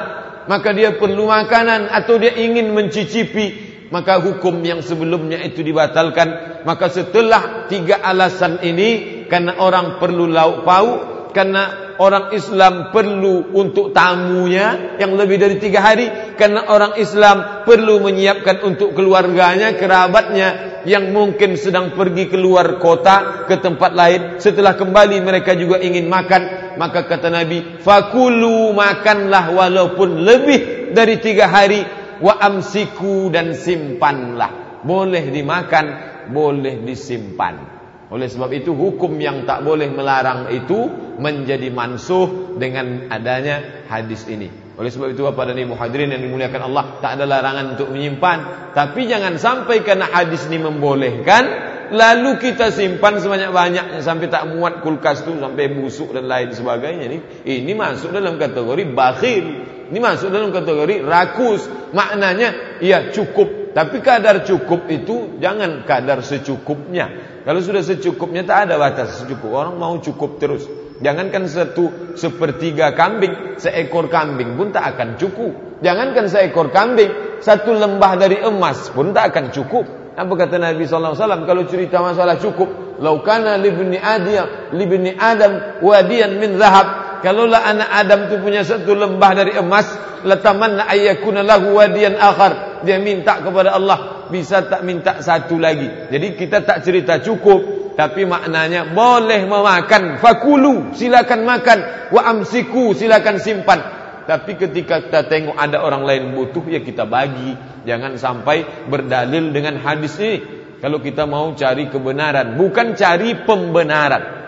maka 0.48 0.72
dia 0.72 0.96
perlu 0.96 1.28
makanan 1.28 1.92
atau 1.92 2.16
dia 2.16 2.32
ingin 2.32 2.72
mencicipi, 2.72 3.54
maka 3.92 4.18
hukum 4.24 4.56
yang 4.64 4.80
sebelumnya 4.80 5.38
itu 5.44 5.60
dibatalkan. 5.60 6.62
Maka 6.64 6.88
setelah 6.88 7.68
tiga 7.68 8.00
alasan 8.00 8.64
ini, 8.64 9.22
karena 9.28 9.60
orang 9.60 10.00
perlu 10.00 10.26
lauk 10.26 10.64
pauk, 10.64 10.98
karena 11.30 11.94
orang 11.96 12.30
Islam 12.36 12.94
perlu 12.94 13.50
untuk 13.56 13.90
tamunya 13.90 14.98
yang 15.00 15.16
lebih 15.16 15.40
dari 15.40 15.56
tiga 15.56 15.80
hari. 15.80 16.36
Karena 16.36 16.68
orang 16.68 16.96
Islam 17.00 17.66
perlu 17.66 18.04
menyiapkan 18.04 18.62
untuk 18.62 18.92
keluarganya, 18.92 19.74
kerabatnya 19.74 20.82
yang 20.86 21.12
mungkin 21.12 21.56
sedang 21.56 21.92
pergi 21.96 22.28
keluar 22.28 22.78
kota 22.78 23.46
ke 23.48 23.56
tempat 23.58 23.92
lain. 23.96 24.20
Setelah 24.42 24.76
kembali 24.76 25.20
mereka 25.24 25.56
juga 25.56 25.80
ingin 25.80 26.06
makan. 26.06 26.74
Maka 26.78 27.08
kata 27.08 27.28
Nabi 27.28 27.82
fakulu 27.82 28.72
makanlah 28.72 29.52
walaupun 29.52 30.22
lebih 30.22 30.92
dari 30.92 31.18
tiga 31.18 31.48
hari. 31.48 31.82
Wa 32.20 32.36
amsiku 32.36 33.32
dan 33.32 33.56
simpanlah. 33.56 34.84
Boleh 34.84 35.32
dimakan 35.32 35.86
boleh 36.30 36.84
disimpan 36.84 37.79
oleh 38.10 38.26
sebab 38.26 38.50
itu 38.50 38.74
hukum 38.74 39.14
yang 39.22 39.46
tak 39.46 39.62
boleh 39.62 39.86
melarang 39.86 40.50
itu 40.50 40.90
menjadi 41.22 41.70
mansuh 41.70 42.58
dengan 42.58 43.06
adanya 43.06 43.86
hadis 43.86 44.26
ini. 44.26 44.50
Oleh 44.74 44.90
sebab 44.90 45.14
itu 45.14 45.22
Bapak 45.22 45.54
dan 45.54 45.62
Ibu 45.62 45.78
hadirin 45.78 46.10
yang 46.10 46.24
dimuliakan 46.24 46.72
Allah, 46.72 46.98
tak 46.98 47.20
ada 47.20 47.24
larangan 47.28 47.78
untuk 47.78 47.94
menyimpan, 47.94 48.72
tapi 48.74 49.06
jangan 49.06 49.38
sampai 49.38 49.86
karena 49.86 50.10
hadis 50.10 50.48
ini 50.50 50.58
membolehkan 50.58 51.70
lalu 51.90 52.38
kita 52.38 52.70
simpan 52.70 53.18
sebanyak-banyaknya 53.18 54.00
sampai 54.00 54.30
tak 54.30 54.46
muat 54.54 54.80
kulkas 54.80 55.26
itu 55.26 55.36
sampai 55.36 55.70
busuk 55.74 56.14
dan 56.14 56.30
lain 56.30 56.54
sebagainya 56.54 57.04
ini. 57.10 57.18
Ini 57.46 57.72
masuk 57.74 58.14
dalam 58.14 58.38
kategori 58.38 58.84
bakhil. 58.94 59.46
Ini 59.90 59.98
masuk 59.98 60.30
dalam 60.30 60.54
kategori 60.54 61.02
rakus. 61.02 61.66
Maknanya 61.90 62.78
ya 62.78 63.10
cukup, 63.10 63.74
tapi 63.74 63.98
kadar 64.02 64.46
cukup 64.46 64.86
itu 64.86 65.38
jangan 65.42 65.82
kadar 65.82 66.22
secukupnya. 66.22 67.29
Kalau 67.40 67.60
sudah 67.64 67.80
secukupnya 67.80 68.44
tak 68.44 68.68
ada 68.68 68.76
batas 68.76 69.24
secukup. 69.24 69.50
Orang 69.52 69.80
mau 69.80 69.96
cukup 69.96 70.36
terus. 70.36 70.68
Jangankan 71.00 71.48
satu 71.48 72.12
sepertiga 72.12 72.92
kambing, 72.92 73.56
seekor 73.56 74.12
kambing 74.12 74.60
pun 74.60 74.68
tak 74.68 74.96
akan 74.96 75.16
cukup. 75.16 75.80
Jangankan 75.80 76.28
seekor 76.28 76.68
kambing, 76.68 77.40
satu 77.40 77.72
lembah 77.72 78.20
dari 78.20 78.36
emas 78.44 78.92
pun 78.92 79.16
tak 79.16 79.32
akan 79.32 79.48
cukup. 79.48 79.84
Apa 80.12 80.32
kata 80.36 80.60
Nabi 80.60 80.84
wasallam 80.84 81.48
kalau 81.48 81.64
cerita 81.64 82.04
masalah 82.04 82.36
cukup, 82.36 83.00
laukana 83.00 83.56
libni 83.56 83.96
adam 83.96 84.76
libni 84.76 85.16
adam 85.16 85.80
wadiyan 85.80 86.36
min 86.36 86.60
zahab. 86.60 87.09
Kalaulah 87.20 87.62
anak 87.68 87.88
Adam 87.88 88.20
itu 88.28 88.36
punya 88.40 88.64
satu 88.64 88.96
lembah 88.96 89.30
dari 89.36 89.52
emas, 89.56 89.86
latamanna 90.24 90.88
ayyakuna 90.88 91.44
lahu 91.44 91.76
wadiyan 91.76 92.16
akhar. 92.16 92.82
Dia 92.84 92.96
minta 92.96 93.44
kepada 93.44 93.76
Allah 93.76 94.28
bisa 94.32 94.64
tak 94.64 94.80
minta 94.86 95.20
satu 95.20 95.60
lagi. 95.60 96.08
Jadi 96.08 96.32
kita 96.38 96.64
tak 96.64 96.80
cerita 96.80 97.20
cukup, 97.20 97.92
tapi 97.98 98.24
maknanya 98.24 98.88
boleh 98.88 99.44
memakan. 99.44 100.16
Fakulu, 100.16 100.96
silakan 100.96 101.44
makan. 101.44 101.78
Wa 102.08 102.24
amsiku, 102.32 102.96
silakan 102.96 103.36
simpan. 103.36 103.80
Tapi 104.24 104.56
ketika 104.56 105.04
kita 105.04 105.20
tengok 105.28 105.58
ada 105.58 105.84
orang 105.84 106.06
lain 106.08 106.22
butuh, 106.32 106.64
ya 106.70 106.80
kita 106.80 107.04
bagi. 107.04 107.52
Jangan 107.84 108.16
sampai 108.16 108.88
berdalil 108.88 109.52
dengan 109.52 109.76
hadis 109.76 110.16
ini. 110.22 110.38
Kalau 110.80 111.04
kita 111.04 111.28
mau 111.28 111.52
cari 111.52 111.92
kebenaran, 111.92 112.56
bukan 112.56 112.96
cari 112.96 113.36
pembenaran. 113.44 114.40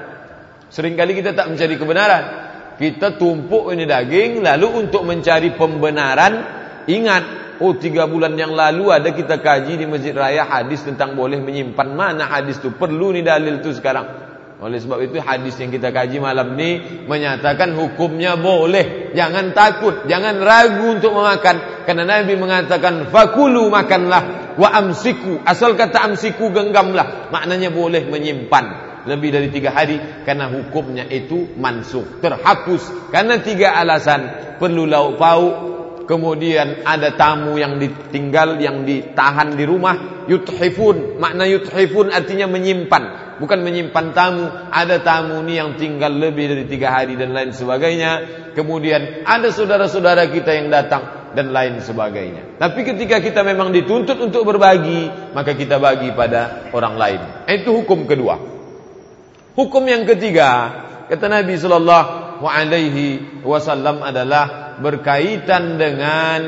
Seringkali 0.72 1.12
kita 1.20 1.36
tak 1.36 1.52
mencari 1.52 1.76
kebenaran. 1.76 2.41
Kita 2.76 3.14
tumpuk 3.20 3.72
ini 3.72 3.84
daging, 3.84 4.42
lalu 4.42 4.86
untuk 4.86 5.04
mencari 5.04 5.54
pembenaran, 5.54 6.32
ingat 6.88 7.42
Oh 7.62 7.78
tiga 7.78 8.10
bulan 8.10 8.34
yang 8.34 8.58
lalu 8.58 8.90
ada 8.90 9.14
kita 9.14 9.38
kaji 9.38 9.78
di 9.78 9.86
Masjid 9.86 10.10
Raya 10.10 10.42
hadis 10.42 10.82
tentang 10.82 11.14
boleh 11.14 11.38
menyimpan 11.38 11.94
mana 11.94 12.26
hadis 12.26 12.58
itu 12.58 12.74
perlu 12.74 13.14
nih 13.14 13.22
dalil 13.22 13.62
itu 13.62 13.70
sekarang. 13.70 14.02
Oleh 14.58 14.82
sebab 14.82 14.98
itu 14.98 15.22
hadis 15.22 15.54
yang 15.62 15.70
kita 15.70 15.94
kaji 15.94 16.18
malam 16.18 16.58
ini 16.58 17.02
menyatakan 17.06 17.78
hukumnya 17.78 18.34
boleh. 18.34 19.14
Jangan 19.14 19.54
takut, 19.54 20.06
jangan 20.10 20.42
ragu 20.42 20.98
untuk 20.98 21.14
memakan. 21.14 21.86
Karena 21.86 22.02
Nabi 22.02 22.34
mengatakan 22.34 23.10
fakulu 23.10 23.70
makanlah 23.70 24.54
wa 24.58 24.68
amsiku. 24.74 25.42
Asal 25.46 25.78
kata 25.78 26.02
amsiku 26.02 26.50
genggamlah. 26.50 27.30
Maknanya 27.30 27.70
boleh 27.70 28.06
menyimpan 28.10 28.91
lebih 29.06 29.34
dari 29.34 29.48
tiga 29.50 29.74
hari 29.74 29.98
karena 30.22 30.46
hukumnya 30.50 31.06
itu 31.10 31.54
mansuh 31.58 32.22
terhapus 32.22 33.10
karena 33.10 33.42
tiga 33.42 33.74
alasan 33.74 34.56
perlu 34.58 34.86
lauk 34.86 35.18
pauk 35.18 35.72
Kemudian 36.02 36.82
ada 36.82 37.14
tamu 37.14 37.56
yang 37.56 37.78
ditinggal 37.78 38.58
yang 38.58 38.82
ditahan 38.82 39.54
di 39.54 39.64
rumah 39.64 40.26
yuthifun. 40.26 41.16
Makna 41.16 41.46
yuthifun 41.46 42.10
artinya 42.10 42.50
menyimpan, 42.50 43.38
bukan 43.38 43.58
menyimpan 43.62 44.06
tamu. 44.12 44.44
Ada 44.68 45.00
tamu 45.00 45.40
ni 45.46 45.56
yang 45.56 45.78
tinggal 45.78 46.12
lebih 46.12 46.52
dari 46.52 46.64
tiga 46.66 46.92
hari 46.92 47.14
dan 47.14 47.32
lain 47.32 47.54
sebagainya. 47.54 48.10
Kemudian 48.52 49.24
ada 49.24 49.48
saudara-saudara 49.48 50.28
kita 50.28 50.52
yang 50.52 50.68
datang 50.68 51.32
dan 51.32 51.48
lain 51.48 51.80
sebagainya. 51.80 52.60
Tapi 52.60 52.84
ketika 52.84 53.22
kita 53.24 53.40
memang 53.46 53.72
dituntut 53.72 54.20
untuk 54.20 54.44
berbagi, 54.44 55.32
maka 55.32 55.56
kita 55.56 55.80
bagi 55.80 56.12
pada 56.12 56.68
orang 56.76 56.94
lain. 57.00 57.20
Itu 57.48 57.72
hukum 57.72 58.04
kedua. 58.04 58.51
Hukum 59.52 59.84
yang 59.84 60.08
ketiga, 60.08 60.72
kata 61.12 61.28
Nabi 61.28 61.60
sallallahu 61.60 62.44
alaihi 62.48 63.42
wasallam 63.44 64.00
adalah 64.00 64.78
berkaitan 64.80 65.76
dengan 65.76 66.40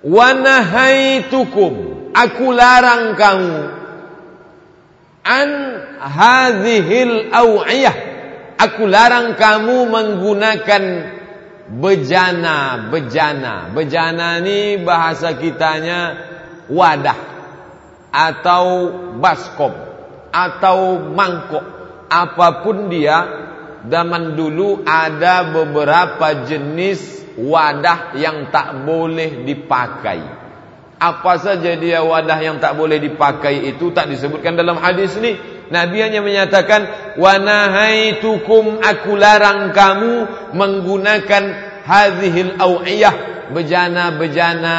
wanahaitukum 0.00 1.72
aku 2.16 2.46
larang 2.56 3.12
kamu 3.20 3.56
an 5.28 5.48
hadhil 6.00 7.28
awiyah 7.28 7.96
aku 8.56 8.88
larang 8.88 9.36
kamu 9.36 9.84
menggunakan 9.92 10.84
bejana 11.70 12.90
bejana. 12.90 13.70
Bejana 13.70 14.42
ini 14.42 14.82
bahasa 14.82 15.38
kitanya 15.38 16.18
wadah 16.66 17.18
atau 18.10 18.90
baskom 19.22 19.70
atau 20.34 20.98
mangkok 21.14 21.79
apa 22.10 22.66
pun 22.66 22.90
dia 22.90 23.16
zaman 23.86 24.34
dulu 24.34 24.82
ada 24.82 25.46
beberapa 25.54 26.44
jenis 26.44 27.22
wadah 27.38 28.18
yang 28.18 28.50
tak 28.52 28.82
boleh 28.84 29.46
dipakai. 29.46 30.20
Apa 31.00 31.40
saja 31.40 31.80
dia 31.80 32.04
wadah 32.04 32.36
yang 32.44 32.60
tak 32.60 32.76
boleh 32.76 33.00
dipakai 33.00 33.72
itu 33.72 33.88
tak 33.96 34.12
disebutkan 34.12 34.58
dalam 34.58 34.76
hadis 34.76 35.16
ini. 35.16 35.38
Nabi 35.70 36.02
hanya 36.02 36.20
menyatakan 36.20 37.14
wa 37.16 37.38
nahaitukum 37.38 38.82
aku 38.82 39.14
larang 39.14 39.70
kamu 39.70 40.28
menggunakan 40.52 41.42
hadhil 41.86 42.58
awiyah 42.58 43.14
bejana-bejana 43.54 44.76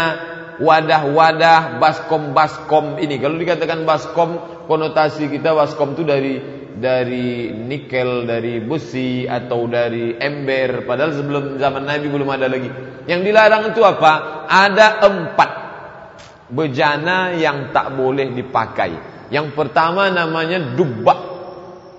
wadah-wadah 0.62 1.82
baskom-baskom 1.82 3.02
ini. 3.02 3.18
Kalau 3.18 3.42
dikatakan 3.42 3.88
baskom 3.88 4.38
konotasi 4.70 5.26
kita 5.26 5.58
baskom 5.58 5.98
itu 5.98 6.04
dari 6.06 6.61
dari 6.82 7.54
nikel, 7.54 8.26
dari 8.26 8.58
besi 8.58 9.30
atau 9.30 9.70
dari 9.70 10.18
ember. 10.18 10.84
Padahal 10.84 11.14
sebelum 11.14 11.44
zaman 11.62 11.86
Nabi 11.86 12.10
belum 12.10 12.30
ada 12.34 12.50
lagi. 12.50 12.68
Yang 13.06 13.22
dilarang 13.30 13.64
itu 13.70 13.82
apa? 13.86 14.44
Ada 14.50 14.88
empat 15.06 15.52
bejana 16.52 17.38
yang 17.38 17.70
tak 17.72 17.94
boleh 17.94 18.34
dipakai. 18.34 18.92
Yang 19.32 19.54
pertama 19.56 20.12
namanya 20.12 20.60
dubak. 20.76 21.30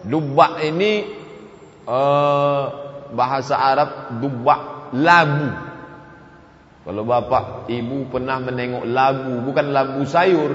Dubak 0.02 0.58
ini 0.66 1.06
uh, 1.86 2.64
bahasa 3.14 3.56
Arab 3.56 4.20
dubak 4.20 4.92
labu. 4.92 5.48
Kalau 6.82 7.06
bapak 7.06 7.70
ibu 7.70 8.10
pernah 8.10 8.42
menengok 8.42 8.84
labu, 8.90 9.38
bukan 9.46 9.70
labu 9.70 10.02
sayur, 10.02 10.52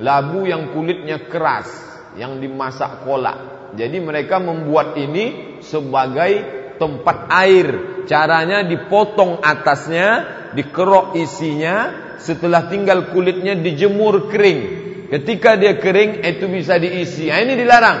labu 0.00 0.48
yang 0.48 0.72
kulitnya 0.72 1.28
keras, 1.28 1.68
yang 2.16 2.40
dimasak 2.40 3.04
kolak. 3.04 3.57
Jadi 3.76 3.98
mereka 4.00 4.40
membuat 4.40 4.96
ini 4.96 5.58
sebagai 5.60 6.32
tempat 6.80 7.28
air. 7.28 7.66
Caranya 8.08 8.64
dipotong 8.64 9.44
atasnya, 9.44 10.08
dikerok 10.56 11.12
isinya, 11.20 12.08
setelah 12.16 12.72
tinggal 12.72 13.12
kulitnya 13.12 13.52
dijemur 13.58 14.32
kering. 14.32 14.60
Ketika 15.08 15.56
dia 15.56 15.76
kering 15.76 16.24
itu 16.24 16.48
bisa 16.48 16.80
diisi. 16.80 17.28
Nah, 17.28 17.40
ini 17.40 17.52
dilarang. 17.56 17.98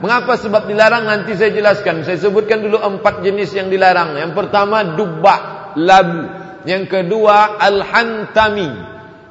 Mengapa 0.00 0.40
sebab 0.40 0.64
dilarang 0.64 1.04
nanti 1.04 1.36
saya 1.36 1.52
jelaskan. 1.52 2.04
Saya 2.08 2.16
sebutkan 2.16 2.64
dulu 2.64 2.80
empat 2.80 3.20
jenis 3.20 3.52
yang 3.52 3.68
dilarang. 3.68 4.16
Yang 4.16 4.32
pertama 4.32 4.96
dubba, 4.96 5.36
labu. 5.76 6.24
Yang 6.64 6.84
kedua 6.88 7.60
al-hantami. 7.60 8.72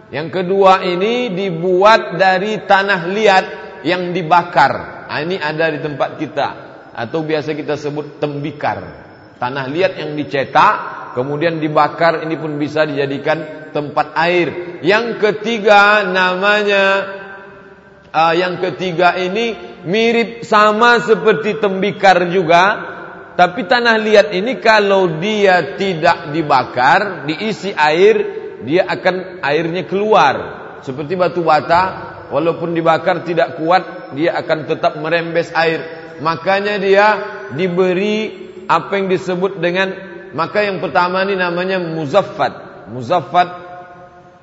Yang 0.10 0.30
kedua 0.42 0.82
ini 0.86 1.34
dibuat 1.34 2.18
dari 2.18 2.66
tanah 2.66 3.02
liat 3.14 3.46
yang 3.86 4.10
dibakar. 4.14 4.99
Ah, 5.10 5.26
ini 5.26 5.42
ada 5.42 5.74
di 5.74 5.82
tempat 5.82 6.22
kita 6.22 6.48
atau 6.94 7.26
biasa 7.26 7.58
kita 7.58 7.74
sebut 7.74 8.22
tembikar. 8.22 9.10
Tanah 9.42 9.66
liat 9.66 9.98
yang 9.98 10.14
dicetak 10.14 10.74
kemudian 11.18 11.58
dibakar 11.58 12.22
ini 12.22 12.38
pun 12.38 12.62
bisa 12.62 12.86
dijadikan 12.86 13.72
tempat 13.74 14.14
air. 14.14 14.78
Yang 14.86 15.18
ketiga 15.18 16.06
namanya 16.06 16.86
uh, 18.14 18.34
yang 18.38 18.62
ketiga 18.62 19.18
ini 19.18 19.58
mirip 19.90 20.46
sama 20.46 21.02
seperti 21.02 21.58
tembikar 21.58 22.30
juga 22.30 22.90
tapi 23.40 23.72
tanah 23.72 23.96
liat 24.04 24.36
ini 24.36 24.60
kalau 24.60 25.16
dia 25.16 25.80
tidak 25.80 26.36
dibakar, 26.36 27.24
diisi 27.24 27.72
air, 27.72 28.20
dia 28.68 28.84
akan 28.84 29.40
airnya 29.40 29.88
keluar. 29.88 30.36
Seperti 30.84 31.16
batu 31.16 31.40
bata, 31.40 31.82
walaupun 32.36 32.76
dibakar 32.76 33.24
tidak 33.24 33.56
kuat 33.56 33.99
dia 34.16 34.38
akan 34.38 34.70
tetap 34.70 34.98
merembes 34.98 35.52
air 35.54 35.82
makanya 36.24 36.78
dia 36.78 37.08
diberi 37.54 38.50
apa 38.70 39.00
yang 39.00 39.08
disebut 39.10 39.58
dengan 39.58 39.88
maka 40.38 40.62
yang 40.62 40.78
pertama 40.78 41.26
ini 41.26 41.40
namanya 41.40 41.82
muzaffat 41.82 42.86
muzaffat 42.94 43.50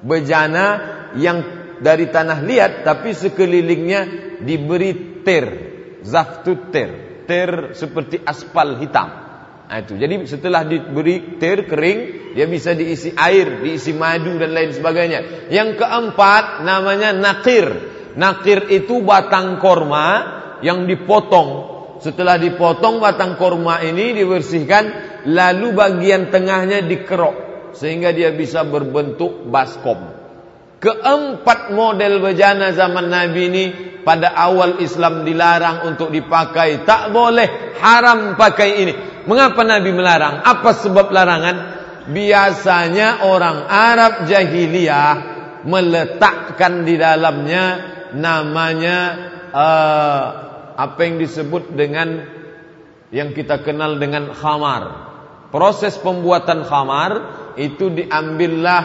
bejana 0.02 0.66
yang 1.14 1.42
dari 1.78 2.08
tanah 2.10 2.42
liat 2.42 2.82
tapi 2.82 3.14
sekelilingnya 3.14 4.00
diberi 4.42 5.22
ter 5.22 5.46
zaftut 6.02 6.74
ter 6.74 7.22
ter 7.26 7.74
seperti 7.74 8.22
aspal 8.22 8.78
hitam 8.78 9.26
Nah, 9.66 9.82
itu. 9.82 9.98
Jadi 9.98 10.14
setelah 10.30 10.62
diberi 10.62 11.42
ter 11.42 11.66
kering, 11.66 12.32
dia 12.38 12.46
bisa 12.46 12.70
diisi 12.70 13.10
air, 13.18 13.66
diisi 13.66 13.90
madu 13.90 14.38
dan 14.38 14.54
lain 14.54 14.70
sebagainya. 14.70 15.50
Yang 15.50 15.82
keempat 15.82 16.62
namanya 16.62 17.10
nakir. 17.10 17.66
Nakir 18.16 18.72
itu 18.72 19.04
batang 19.04 19.60
korma 19.60 20.06
yang 20.64 20.88
dipotong. 20.88 21.76
Setelah 22.00 22.40
dipotong 22.40 23.00
batang 23.00 23.36
korma 23.36 23.80
ini 23.84 24.16
dibersihkan, 24.16 24.84
lalu 25.28 25.76
bagian 25.76 26.32
tengahnya 26.32 26.84
dikerok 26.84 27.46
sehingga 27.76 28.12
dia 28.16 28.32
bisa 28.32 28.64
berbentuk 28.64 29.44
baskom. 29.48 30.16
Keempat 30.76 31.72
model 31.72 32.20
bejana 32.20 32.72
zaman 32.72 33.08
Nabi 33.08 33.42
ini 33.48 33.64
pada 34.04 34.32
awal 34.32 34.80
Islam 34.80 35.24
dilarang 35.24 35.88
untuk 35.88 36.12
dipakai, 36.12 36.84
tak 36.84 37.12
boleh, 37.12 37.76
haram 37.80 38.36
pakai 38.36 38.70
ini. 38.80 38.92
Mengapa 39.26 39.66
Nabi 39.66 39.90
melarang? 39.90 40.44
Apa 40.46 40.76
sebab 40.76 41.10
larangan? 41.10 41.56
Biasanya 42.06 43.26
orang 43.26 43.66
Arab 43.66 44.30
jahiliyah 44.30 45.14
meletakkan 45.66 46.86
di 46.86 46.94
dalamnya 46.94 47.95
namanya 48.14 48.98
uh, 49.50 50.24
apa 50.76 51.00
yang 51.02 51.16
disebut 51.18 51.72
dengan 51.72 52.22
yang 53.10 53.32
kita 53.32 53.64
kenal 53.64 53.96
dengan 53.96 54.34
khamar. 54.34 55.08
Proses 55.50 55.96
pembuatan 55.96 56.66
khamar 56.66 57.12
itu 57.56 57.88
diambillah 57.88 58.82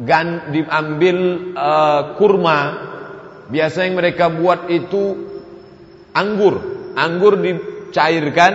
gan, 0.00 0.54
diambil 0.54 1.18
uh, 1.54 2.02
kurma. 2.16 2.60
Biasa 3.48 3.88
yang 3.88 3.96
mereka 3.98 4.32
buat 4.32 4.68
itu 4.70 5.28
anggur. 6.14 6.60
Anggur 6.94 7.40
dicairkan 7.40 8.52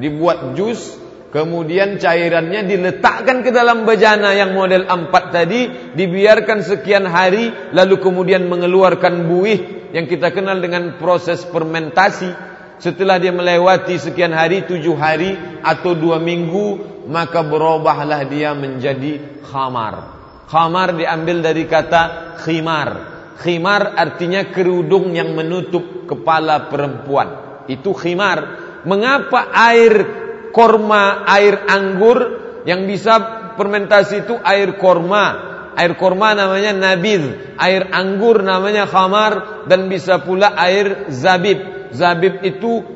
dibuat 0.00 0.58
jus, 0.58 0.96
kemudian 1.34 1.98
cairannya 1.98 2.62
diletakkan 2.62 3.42
ke 3.42 3.50
dalam 3.50 3.82
bejana 3.82 4.30
yang 4.38 4.54
model 4.54 4.86
empat 4.86 5.34
tadi, 5.34 5.90
dibiarkan 5.98 6.62
sekian 6.62 7.10
hari, 7.10 7.50
lalu 7.74 7.98
kemudian 7.98 8.46
mengeluarkan 8.46 9.26
buih 9.26 9.90
yang 9.90 10.06
kita 10.06 10.30
kenal 10.30 10.62
dengan 10.62 10.94
proses 10.94 11.42
fermentasi. 11.42 12.54
Setelah 12.78 13.18
dia 13.18 13.34
melewati 13.34 13.98
sekian 13.98 14.30
hari, 14.30 14.62
tujuh 14.62 14.94
hari 14.94 15.34
atau 15.62 15.98
dua 15.98 16.22
minggu, 16.22 16.94
maka 17.10 17.42
berubahlah 17.42 18.22
dia 18.30 18.54
menjadi 18.54 19.42
khamar. 19.42 20.14
Khamar 20.46 20.94
diambil 20.94 21.42
dari 21.42 21.66
kata 21.66 22.34
khimar. 22.46 23.14
Khimar 23.42 23.98
artinya 23.98 24.46
kerudung 24.54 25.10
yang 25.10 25.34
menutup 25.34 26.06
kepala 26.06 26.70
perempuan. 26.70 27.62
Itu 27.66 27.90
khimar. 27.90 28.62
Mengapa 28.84 29.48
air 29.50 30.23
korma, 30.54 31.26
air 31.26 31.66
anggur 31.66 32.18
yang 32.62 32.86
bisa 32.86 33.18
fermentasi 33.58 34.22
itu 34.24 34.38
air 34.46 34.78
korma? 34.78 35.52
Air 35.74 35.98
korma 35.98 36.38
namanya 36.38 36.70
nabid, 36.70 37.58
air 37.58 37.90
anggur 37.90 38.46
namanya 38.46 38.86
khamar 38.86 39.66
dan 39.66 39.90
bisa 39.90 40.22
pula 40.22 40.54
air 40.54 41.10
zabib. 41.10 41.90
Zabib 41.90 42.46
itu 42.46 42.86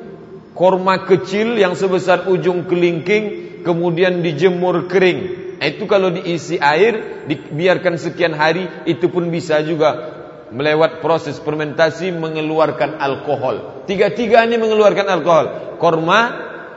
korma 0.54 1.02
kecil 1.02 1.58
yang 1.58 1.74
sebesar 1.74 2.30
ujung 2.30 2.70
kelingking 2.70 3.58
kemudian 3.66 4.22
dijemur 4.22 4.86
kering. 4.86 5.50
Itu 5.58 5.90
kalau 5.90 6.14
diisi 6.14 6.54
air, 6.62 7.26
dibiarkan 7.26 7.98
sekian 7.98 8.30
hari, 8.30 8.86
itu 8.86 9.10
pun 9.10 9.26
bisa 9.26 9.58
juga 9.66 10.14
melewat 10.54 11.02
proses 11.02 11.42
fermentasi 11.42 12.14
mengeluarkan 12.14 13.02
alkohol. 13.02 13.84
Tiga-tiga 13.90 14.46
ini 14.46 14.54
mengeluarkan 14.54 15.06
alkohol. 15.10 15.46
Korma, 15.82 16.20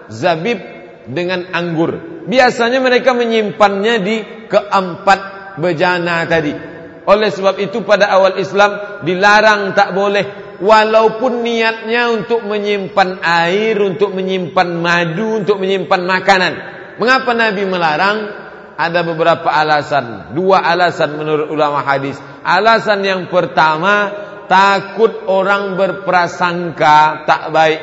zabib 0.10 0.60
dengan 1.08 1.50
anggur. 1.54 2.24
Biasanya 2.28 2.80
mereka 2.84 3.18
menyimpannya 3.18 3.96
di 4.02 4.18
keempat 4.52 5.20
bejana 5.58 6.26
tadi. 6.30 6.54
Oleh 7.10 7.30
sebab 7.34 7.58
itu 7.58 7.82
pada 7.82 8.14
awal 8.14 8.38
Islam 8.38 9.02
dilarang 9.02 9.74
tak 9.74 9.98
boleh 9.98 10.58
walaupun 10.62 11.42
niatnya 11.42 12.14
untuk 12.14 12.46
menyimpan 12.46 13.26
air, 13.26 13.76
untuk 13.82 14.14
menyimpan 14.14 14.70
madu, 14.78 15.42
untuk 15.42 15.58
menyimpan 15.58 16.02
makanan. 16.06 16.54
Mengapa 17.02 17.34
Nabi 17.34 17.64
melarang? 17.66 18.18
Ada 18.78 19.06
beberapa 19.06 19.50
alasan. 19.50 20.34
Dua 20.34 20.62
alasan 20.62 21.14
menurut 21.14 21.54
ulama 21.54 21.86
hadis. 21.86 22.18
Alasan 22.42 23.06
yang 23.06 23.30
pertama, 23.30 24.10
takut 24.50 25.26
orang 25.30 25.78
berprasangka 25.78 27.30
tak 27.30 27.54
baik. 27.54 27.80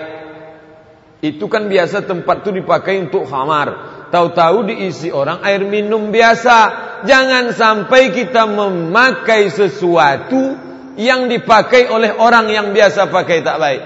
Itu 1.19 1.51
kan 1.51 1.67
biasa 1.67 2.07
tempat 2.07 2.47
itu 2.47 2.63
dipakai 2.63 3.11
untuk 3.11 3.27
khamar. 3.27 3.99
Tahu-tahu 4.15 4.71
diisi 4.71 5.11
orang 5.11 5.43
air 5.43 5.67
minum 5.67 6.15
biasa. 6.15 6.57
Jangan 7.03 7.51
sampai 7.51 8.15
kita 8.15 8.47
memakai 8.47 9.51
sesuatu 9.51 10.55
yang 10.99 11.27
dipakai 11.27 11.91
oleh 11.91 12.15
orang 12.15 12.51
yang 12.51 12.71
biasa 12.71 13.11
pakai 13.11 13.43
tak 13.43 13.59
baik. 13.59 13.83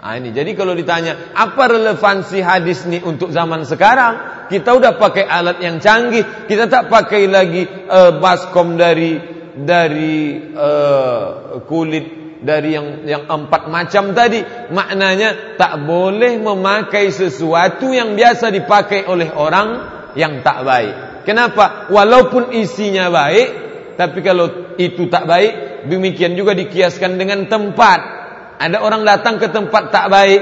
Nah, 0.00 0.16
ini 0.16 0.32
jadi 0.32 0.56
kalau 0.56 0.72
ditanya 0.72 1.36
apa 1.36 1.76
relevansi 1.76 2.40
hadis 2.40 2.88
ini 2.88 3.04
untuk 3.04 3.28
zaman 3.34 3.68
sekarang, 3.68 4.48
kita 4.48 4.72
udah 4.72 4.96
pakai 4.96 5.28
alat 5.28 5.60
yang 5.60 5.76
canggih, 5.76 6.48
kita 6.48 6.72
tak 6.72 6.88
pakai 6.88 7.28
lagi 7.28 7.68
uh, 7.68 8.16
baskom 8.16 8.80
dari 8.80 9.20
dari 9.60 10.40
uh, 10.56 11.60
kulit 11.68 12.19
dari 12.40 12.76
yang 12.76 13.04
yang 13.04 13.24
empat 13.28 13.68
macam 13.68 14.16
tadi. 14.16 14.40
Maknanya 14.72 15.56
tak 15.60 15.84
boleh 15.84 16.40
memakai 16.40 17.12
sesuatu 17.12 17.92
yang 17.92 18.16
biasa 18.16 18.48
dipakai 18.52 19.04
oleh 19.08 19.28
orang 19.32 19.68
yang 20.16 20.40
tak 20.40 20.64
baik. 20.64 20.94
Kenapa? 21.28 21.92
Walaupun 21.92 22.56
isinya 22.56 23.12
baik, 23.12 23.48
tapi 24.00 24.18
kalau 24.24 24.74
itu 24.80 25.06
tak 25.12 25.28
baik, 25.28 25.70
Demikian 25.86 26.36
juga 26.36 26.52
dikiaskan 26.52 27.16
dengan 27.16 27.48
tempat. 27.48 28.00
Ada 28.60 28.84
orang 28.84 29.08
datang 29.08 29.40
ke 29.40 29.48
tempat 29.48 29.88
tak 29.88 30.12
baik. 30.12 30.40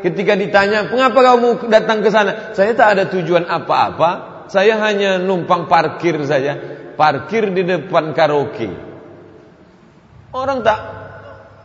Ketika 0.00 0.38
ditanya, 0.38 0.88
"Mengapa 0.88 1.20
kamu 1.20 1.68
datang 1.68 2.00
ke 2.00 2.08
sana?" 2.08 2.54
Saya 2.56 2.72
tak 2.72 2.96
ada 2.96 3.04
tujuan 3.12 3.44
apa-apa. 3.44 4.40
Saya 4.48 4.80
hanya 4.80 5.20
numpang 5.20 5.68
parkir 5.68 6.16
saja. 6.24 6.56
Parkir 6.96 7.52
di 7.52 7.68
depan 7.68 8.16
karaoke. 8.16 8.72
Orang 10.32 10.64
tak 10.64 10.97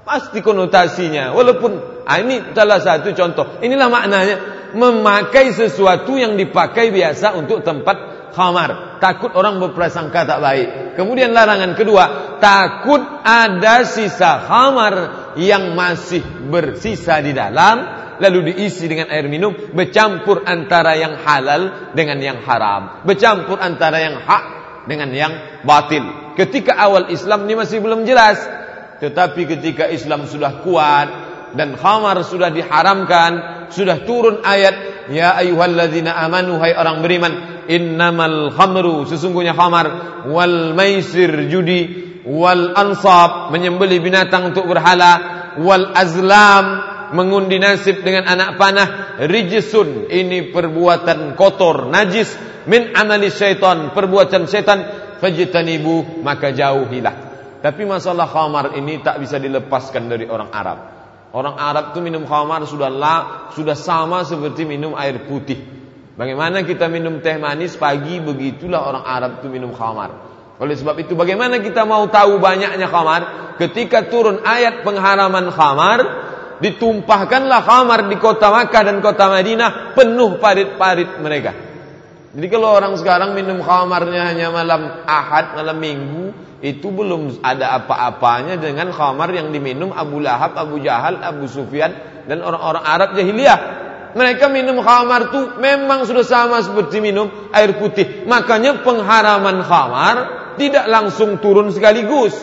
pasti 0.03 0.43
konotasinya. 0.43 1.31
Walaupun 1.33 2.03
ah, 2.05 2.17
ini 2.19 2.53
salah 2.53 2.79
satu 2.79 3.11
contoh. 3.15 3.59
Inilah 3.63 3.87
maknanya 3.87 4.35
memakai 4.75 5.55
sesuatu 5.55 6.19
yang 6.19 6.35
dipakai 6.35 6.91
biasa 6.91 7.35
untuk 7.39 7.63
tempat 7.63 8.31
khamar. 8.35 8.99
Takut 8.99 9.31
orang 9.35 9.59
berprasangka 9.59 10.27
tak 10.27 10.39
baik. 10.39 10.67
Kemudian 10.99 11.31
larangan 11.31 11.73
kedua, 11.73 12.37
takut 12.37 13.01
ada 13.23 13.87
sisa 13.87 14.43
khamar 14.45 14.95
yang 15.39 15.73
masih 15.73 16.21
bersisa 16.51 17.17
di 17.23 17.33
dalam 17.33 18.03
lalu 18.21 18.53
diisi 18.53 18.85
dengan 18.85 19.09
air 19.09 19.25
minum 19.25 19.73
bercampur 19.73 20.45
antara 20.45 20.93
yang 20.93 21.17
halal 21.25 21.91
dengan 21.97 22.21
yang 22.21 22.39
haram 22.45 23.01
bercampur 23.01 23.57
antara 23.57 23.97
yang 23.97 24.21
hak 24.21 24.43
dengan 24.85 25.09
yang 25.09 25.33
batil 25.65 26.35
ketika 26.37 26.77
awal 26.77 27.09
Islam 27.09 27.49
ini 27.49 27.57
masih 27.57 27.81
belum 27.81 28.05
jelas 28.05 28.37
tetapi 29.03 29.43
ketika 29.43 29.91
Islam 29.91 30.23
sudah 30.23 30.63
kuat 30.63 31.07
dan 31.59 31.75
khamar 31.75 32.23
sudah 32.23 32.47
diharamkan 32.55 33.31
sudah 33.67 34.07
turun 34.07 34.39
ayat 34.47 35.07
ya 35.11 35.35
ayyuhalladzina 35.43 36.15
amanu 36.23 36.55
hai 36.63 36.71
orang 36.71 37.03
beriman 37.03 37.33
innamal 37.67 38.55
khamru 38.55 39.03
sesungguhnya 39.03 39.51
khamar 39.51 39.85
wal 40.31 40.71
maisir 40.71 41.51
judi 41.51 42.15
wal 42.23 42.71
ansab 42.79 43.51
menyembelih 43.51 43.99
binatang 43.99 44.55
untuk 44.55 44.71
berhala 44.71 45.11
wal 45.59 45.91
azlam 45.91 46.65
mengundi 47.11 47.59
nasib 47.59 48.07
dengan 48.07 48.23
anak 48.23 48.55
panah 48.55 48.87
rijsun 49.27 50.07
ini 50.07 50.47
perbuatan 50.49 51.35
kotor 51.35 51.91
najis 51.91 52.39
min 52.71 52.95
amali 52.95 53.27
syaitan 53.27 53.91
perbuatan 53.91 54.47
syaitan 54.47 54.79
fajtanibu 55.19 56.23
maka 56.23 56.55
jauhilah 56.55 57.32
tapi 57.63 57.87
masalah 57.87 58.27
khamar 58.27 58.75
ini 58.75 58.99
tak 58.99 59.23
bisa 59.23 59.39
dilepaskan 59.39 60.11
dari 60.11 60.27
orang 60.27 60.51
Arab 60.51 60.77
orang 61.31 61.55
Arab 61.55 61.95
itu 61.95 62.03
minum 62.03 62.27
khamar 62.27 62.67
sudah 62.67 62.91
la, 62.91 63.47
sudah 63.55 63.79
sama 63.79 64.27
seperti 64.27 64.67
minum 64.67 64.91
air 64.99 65.23
putih 65.23 65.83
Bagaimana 66.13 66.61
kita 66.61 66.85
minum 66.93 67.25
teh 67.25 67.41
manis 67.41 67.73
pagi 67.73 68.21
begitulah 68.21 68.85
orang 68.85 69.05
Arab 69.05 69.31
itu 69.41 69.49
minum 69.49 69.73
khamar. 69.73 70.13
Oleh 70.61 70.77
sebab 70.77 71.01
itu 71.01 71.17
bagaimana 71.17 71.57
kita 71.57 71.89
mau 71.89 72.05
tahu 72.05 72.37
banyaknya 72.37 72.85
khamar? 72.85 73.21
Ketika 73.57 74.13
turun 74.13 74.45
ayat 74.45 74.85
pengharaman 74.85 75.49
khamar, 75.49 75.99
ditumpahkanlah 76.61 77.65
khamar 77.65 77.99
di 78.13 78.17
kota 78.21 78.53
Makkah 78.53 78.81
dan 78.85 79.01
kota 79.01 79.25
Madinah 79.25 79.97
penuh 79.97 80.37
parit-parit 80.37 81.17
mereka. 81.17 81.72
Jadi 82.33 82.47
kalau 82.49 82.73
orang 82.73 82.97
sekarang 82.97 83.37
minum 83.37 83.61
khamarnya 83.61 84.33
hanya 84.33 84.49
malam 84.49 85.05
Ahad, 85.05 85.53
malam 85.53 85.77
Minggu, 85.77 86.33
itu 86.65 86.89
belum 86.89 87.45
ada 87.45 87.77
apa-apanya 87.77 88.57
dengan 88.57 88.89
khamar 88.89 89.29
yang 89.35 89.53
diminum 89.53 89.93
Abu 89.93 90.17
Lahab, 90.17 90.57
Abu 90.57 90.81
Jahal, 90.81 91.21
Abu 91.21 91.45
Sufyan 91.45 91.93
dan 92.25 92.41
orang-orang 92.41 92.83
Arab 92.87 93.09
jahiliyah 93.13 93.59
mereka 94.13 94.45
minum 94.47 94.79
khamar 94.79 95.33
itu 95.33 95.57
memang 95.57 96.05
sudah 96.05 96.23
sama 96.23 96.61
seperti 96.61 97.01
minum 97.01 97.29
air 97.49 97.73
putih. 97.77 98.25
Makanya 98.29 98.85
pengharaman 98.85 99.65
khamar 99.65 100.15
tidak 100.55 100.85
langsung 100.85 101.41
turun 101.41 101.73
sekaligus. 101.73 102.37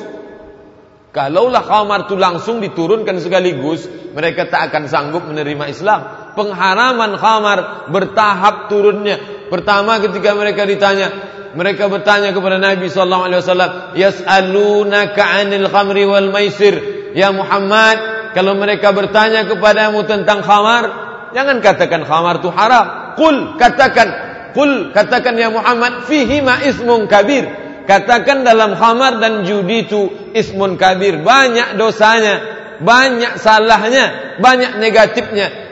Kalaulah 1.10 1.62
khamar 1.66 2.06
itu 2.06 2.14
langsung 2.14 2.62
diturunkan 2.62 3.18
sekaligus, 3.18 3.86
mereka 4.14 4.46
tak 4.46 4.70
akan 4.70 4.86
sanggup 4.86 5.26
menerima 5.26 5.66
Islam. 5.66 6.00
Pengharaman 6.36 7.18
khamar 7.18 7.90
bertahap 7.90 8.70
turunnya. 8.70 9.48
Pertama 9.50 9.98
ketika 9.98 10.34
mereka 10.34 10.62
ditanya, 10.66 11.10
mereka 11.58 11.90
bertanya 11.90 12.30
kepada 12.30 12.56
Nabi 12.58 12.86
sallallahu 12.86 13.24
alaihi 13.26 13.40
wasallam, 13.42 13.70
"Yas'alunaka 13.98 15.22
'anil 15.26 15.66
khamri 15.66 16.06
wal 16.06 16.30
maisir." 16.30 16.74
Ya 17.14 17.34
Muhammad, 17.34 18.30
kalau 18.38 18.54
mereka 18.54 18.94
bertanya 18.94 19.42
kepadamu 19.50 20.06
tentang 20.06 20.46
khamar, 20.46 21.10
Jangan 21.30 21.62
katakan 21.62 22.02
khamar 22.02 22.42
itu 22.42 22.50
haram. 22.50 23.14
Qul 23.14 23.54
katakan, 23.54 24.08
qul 24.54 24.90
katakan 24.90 25.38
ya 25.38 25.50
Muhammad 25.50 26.06
fihi 26.10 26.42
ma 26.42 26.58
ismun 26.62 27.06
kabir. 27.06 27.46
Katakan 27.86 28.46
dalam 28.46 28.78
khamar 28.78 29.18
dan 29.18 29.42
judi 29.42 29.86
itu 29.86 30.30
ismun 30.30 30.78
kabir, 30.78 31.26
banyak 31.26 31.74
dosanya, 31.74 32.38
banyak 32.78 33.34
salahnya, 33.38 34.38
banyak 34.38 34.78
negatifnya. 34.78 35.69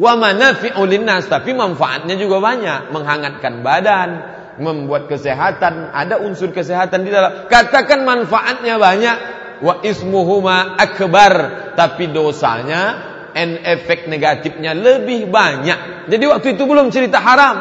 Wa 0.00 0.16
manafi'u 0.16 0.80
linnas, 0.88 1.28
tapi 1.28 1.52
manfaatnya 1.52 2.16
juga 2.16 2.40
banyak, 2.40 2.88
menghangatkan 2.88 3.60
badan, 3.60 4.08
membuat 4.56 5.12
kesehatan, 5.12 5.92
ada 5.92 6.16
unsur 6.24 6.56
kesehatan 6.56 7.04
di 7.04 7.12
dalam. 7.12 7.44
Katakan 7.52 8.08
manfaatnya 8.08 8.80
banyak, 8.80 9.16
wa 9.60 9.84
ismuhuma 9.84 10.80
akbar, 10.80 11.32
tapi 11.76 12.08
dosanya 12.08 13.10
and 13.36 13.60
efek 13.60 14.08
negatifnya 14.08 14.72
lebih 14.72 15.28
banyak. 15.28 16.08
Jadi 16.08 16.24
waktu 16.26 16.56
itu 16.56 16.64
belum 16.64 16.88
cerita 16.88 17.20
haram. 17.20 17.56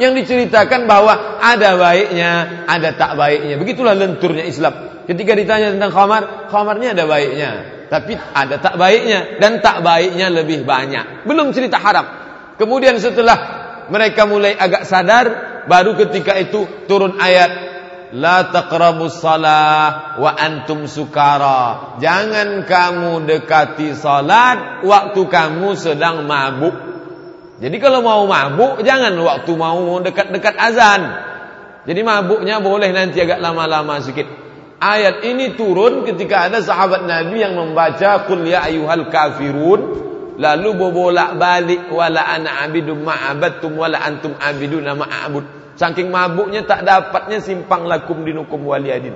Yang 0.00 0.24
diceritakan 0.24 0.88
bahwa 0.88 1.38
ada 1.38 1.76
baiknya, 1.76 2.64
ada 2.66 2.96
tak 2.96 3.14
baiknya. 3.14 3.60
Begitulah 3.60 3.92
lenturnya 3.92 4.42
Islam. 4.42 5.04
Ketika 5.04 5.36
ditanya 5.36 5.76
tentang 5.76 5.92
khamar, 5.92 6.48
khamarnya 6.48 6.96
ada 6.96 7.04
baiknya. 7.06 7.50
Tapi 7.92 8.16
ada 8.16 8.56
tak 8.56 8.80
baiknya. 8.80 9.36
Dan 9.36 9.60
tak 9.60 9.84
baiknya 9.84 10.32
lebih 10.32 10.64
banyak. 10.64 11.28
Belum 11.28 11.52
cerita 11.52 11.76
haram. 11.76 12.08
Kemudian 12.56 12.96
setelah 12.96 13.36
mereka 13.92 14.24
mulai 14.24 14.56
agak 14.56 14.88
sadar, 14.88 15.26
baru 15.68 15.92
ketika 16.00 16.32
itu 16.40 16.64
turun 16.88 17.20
ayat 17.20 17.72
La 18.12 18.52
taqrabus 18.52 19.24
salah 19.24 20.16
wa 20.20 20.36
antum 20.36 20.84
sukara. 20.84 21.96
Jangan 21.96 22.68
kamu 22.68 23.24
dekati 23.24 23.96
salat 23.96 24.84
waktu 24.84 25.20
kamu 25.32 25.72
sedang 25.80 26.28
mabuk. 26.28 26.76
Jadi 27.56 27.76
kalau 27.80 28.04
mau 28.04 28.28
mabuk 28.28 28.84
jangan 28.84 29.16
waktu 29.16 29.52
mau 29.56 29.96
dekat-dekat 30.04 30.54
azan. 30.60 31.02
Jadi 31.88 32.00
mabuknya 32.04 32.60
boleh 32.60 32.92
nanti 32.92 33.16
agak 33.16 33.40
lama-lama 33.40 33.96
sedikit. 34.04 34.41
Ayat 34.82 35.22
ini 35.22 35.54
turun 35.54 36.02
ketika 36.02 36.50
ada 36.50 36.58
sahabat 36.58 37.06
Nabi 37.06 37.38
yang 37.38 37.54
membaca 37.54 38.26
qul 38.26 38.42
ya 38.50 38.66
ayyuhal 38.66 39.06
kafirun 39.14 39.80
lalu 40.42 40.68
bobolak 40.74 41.38
balik 41.38 41.86
wala 41.94 42.18
ana 42.18 42.66
abidum 42.66 43.06
ma'abattum 43.06 43.78
wala 43.78 44.02
antum 44.02 44.34
abiduna 44.34 44.98
ma'abud. 44.98 45.78
Saking 45.78 46.10
mabuknya 46.10 46.66
tak 46.66 46.82
dapatnya 46.82 47.38
simpang 47.38 47.86
lakum 47.86 48.26
dinukum 48.26 48.58
waliyadin. 48.66 49.14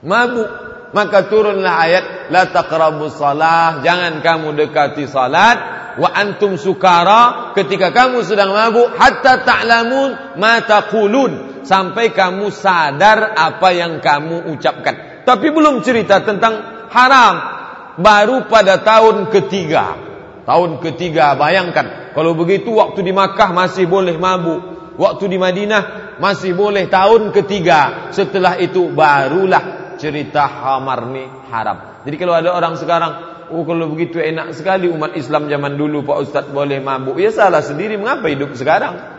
Mabuk. 0.00 0.48
Maka 0.96 1.28
turunlah 1.28 1.74
ayat 1.76 2.04
la 2.32 2.48
taqrabus 2.48 3.20
salah, 3.20 3.84
jangan 3.84 4.24
kamu 4.24 4.56
dekati 4.56 5.04
salat 5.04 5.58
wa 6.00 6.08
antum 6.12 6.56
sukara 6.56 7.52
ketika 7.56 7.92
kamu 7.92 8.24
sedang 8.24 8.52
mabuk 8.52 8.96
hatta 8.96 9.44
ta'lamun 9.44 10.40
ma 10.40 10.60
taqulun 10.64 11.55
sampai 11.66 12.14
kamu 12.14 12.54
sadar 12.54 13.34
apa 13.34 13.68
yang 13.74 13.98
kamu 13.98 14.54
ucapkan. 14.54 15.26
Tapi 15.26 15.50
belum 15.50 15.82
cerita 15.82 16.22
tentang 16.22 16.86
haram. 16.94 17.58
baru 17.96 18.44
pada 18.46 18.84
tahun 18.84 19.32
ketiga. 19.32 19.96
Tahun 20.44 20.78
ketiga 20.84 21.34
bayangkan 21.34 22.12
kalau 22.12 22.36
begitu 22.36 22.76
waktu 22.76 23.02
di 23.02 23.10
Makkah 23.10 23.50
masih 23.50 23.88
boleh 23.88 24.14
mabuk, 24.20 24.92
waktu 25.00 25.32
di 25.32 25.40
Madinah 25.40 26.16
masih 26.22 26.54
boleh 26.54 26.86
tahun 26.86 27.32
ketiga. 27.32 28.12
Setelah 28.12 28.60
itu 28.60 28.92
barulah 28.92 29.96
cerita 29.96 30.46
khamar 30.46 31.08
ni 31.08 31.24
haram. 31.50 32.04
Jadi 32.04 32.16
kalau 32.20 32.36
ada 32.36 32.52
orang 32.54 32.76
sekarang, 32.78 33.12
oh 33.50 33.64
kalau 33.66 33.90
begitu 33.90 34.20
enak 34.22 34.54
sekali 34.54 34.86
umat 34.92 35.16
Islam 35.18 35.50
zaman 35.50 35.74
dulu 35.74 36.04
Pak 36.04 36.18
Ustaz 36.22 36.44
boleh 36.52 36.78
mabuk. 36.78 37.18
Ya 37.18 37.32
salah 37.32 37.64
sendiri 37.64 37.98
mengapa 37.98 38.28
hidup 38.30 38.54
sekarang? 38.54 39.15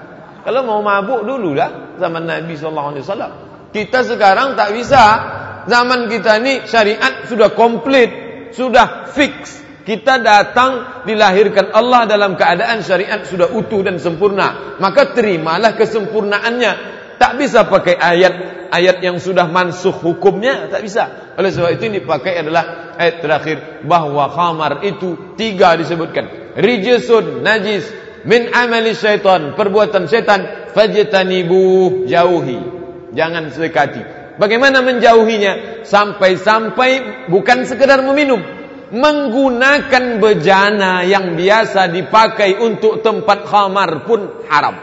Kalau 0.47 0.63
mau 0.63 0.79
mabuk 0.79 1.27
dululah 1.27 1.99
zaman 1.99 2.23
Nabi 2.23 2.55
sallallahu 2.55 2.95
alaihi 2.95 3.03
wasallam. 3.03 3.31
Kita 3.75 3.99
sekarang 4.07 4.55
tak 4.55 4.71
bisa. 4.79 5.03
Zaman 5.67 6.07
kita 6.07 6.39
ni 6.39 6.63
syariat 6.63 7.27
sudah 7.27 7.51
komplit, 7.51 8.07
sudah 8.55 9.11
fix. 9.11 9.59
Kita 9.83 10.23
datang 10.23 11.03
dilahirkan 11.03 11.75
Allah 11.75 12.07
dalam 12.07 12.39
keadaan 12.39 12.79
syariat 12.79 13.27
sudah 13.27 13.51
utuh 13.51 13.83
dan 13.83 13.99
sempurna. 13.99 14.79
Maka 14.79 15.11
terimalah 15.11 15.75
kesempurnaannya. 15.75 16.95
Tak 17.19 17.35
bisa 17.35 17.67
pakai 17.67 17.99
ayat-ayat 17.99 19.03
yang 19.03 19.19
sudah 19.19 19.51
mansuh 19.51 19.99
hukumnya. 19.99 20.71
Tak 20.71 20.79
bisa. 20.79 21.35
Oleh 21.35 21.51
sebab 21.51 21.75
itu 21.75 21.91
yang 21.91 22.07
dipakai 22.07 22.39
adalah 22.39 22.95
ayat 22.95 23.19
terakhir. 23.19 23.57
Bahawa 23.83 24.31
khamar 24.31 24.79
itu 24.87 25.35
tiga 25.35 25.75
disebutkan. 25.75 26.55
Rijisun, 26.55 27.43
najis, 27.43 28.06
min 28.25 28.49
amali 28.49 28.95
syaitan. 28.97 29.53
Perbuatan 29.53 30.07
syaitan. 30.09 30.71
Fajtanibu 30.73 32.05
jauhi. 32.09 32.57
Jangan 33.13 33.51
sekati. 33.53 34.01
Bagaimana 34.37 34.85
menjauhinya? 34.85 35.83
Sampai-sampai 35.83 37.25
bukan 37.33 37.65
sekedar 37.65 38.05
meminum 38.05 38.57
menggunakan 38.87 40.23
bejana 40.23 41.03
yang 41.03 41.35
biasa 41.35 41.91
dipakai 41.91 42.55
untuk 42.55 43.03
tempat 43.03 43.43
khamar 43.43 44.07
pun 44.07 44.47
haram. 44.47 44.75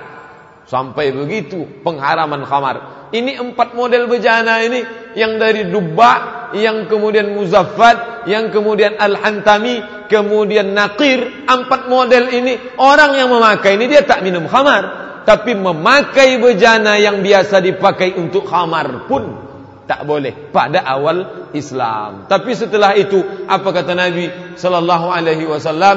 Sampai 0.65 1.13
begitu 1.13 1.85
pengharaman 1.85 2.45
khamar. 2.45 3.09
Ini 3.13 3.39
empat 3.39 3.77
model 3.77 4.11
bejana 4.11 4.65
ini 4.65 4.81
yang 5.15 5.37
dari 5.39 5.69
dubba, 5.71 6.34
yang 6.57 6.87
kemudian 6.87 7.35
muzaffat, 7.35 8.27
yang 8.31 8.49
kemudian 8.55 8.97
al-hantami, 8.99 9.83
kemudian 10.07 10.73
naqir. 10.73 11.45
Empat 11.45 11.87
model 11.91 12.31
ini 12.31 12.57
orang 12.81 13.19
yang 13.19 13.29
memakai 13.31 13.77
ini 13.77 13.91
dia 13.91 14.03
tak 14.07 14.23
minum 14.23 14.47
khamar, 14.47 14.83
tapi 15.29 15.57
memakai 15.57 16.39
bejana 16.39 16.97
yang 17.01 17.21
biasa 17.21 17.61
dipakai 17.61 18.15
untuk 18.17 18.47
khamar 18.47 19.09
pun 19.11 19.45
tak 19.85 20.09
boleh 20.09 20.33
pada 20.53 20.81
awal 20.85 21.49
Islam. 21.53 22.25
Tapi 22.29 22.51
setelah 22.57 22.97
itu 22.97 23.21
apa 23.45 23.69
kata 23.69 23.93
Nabi 23.93 24.57
sallallahu 24.57 25.07
alaihi 25.13 25.45
wasallam? 25.45 25.97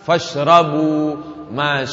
Fashrabu 0.00 1.16
ma. 1.52 1.84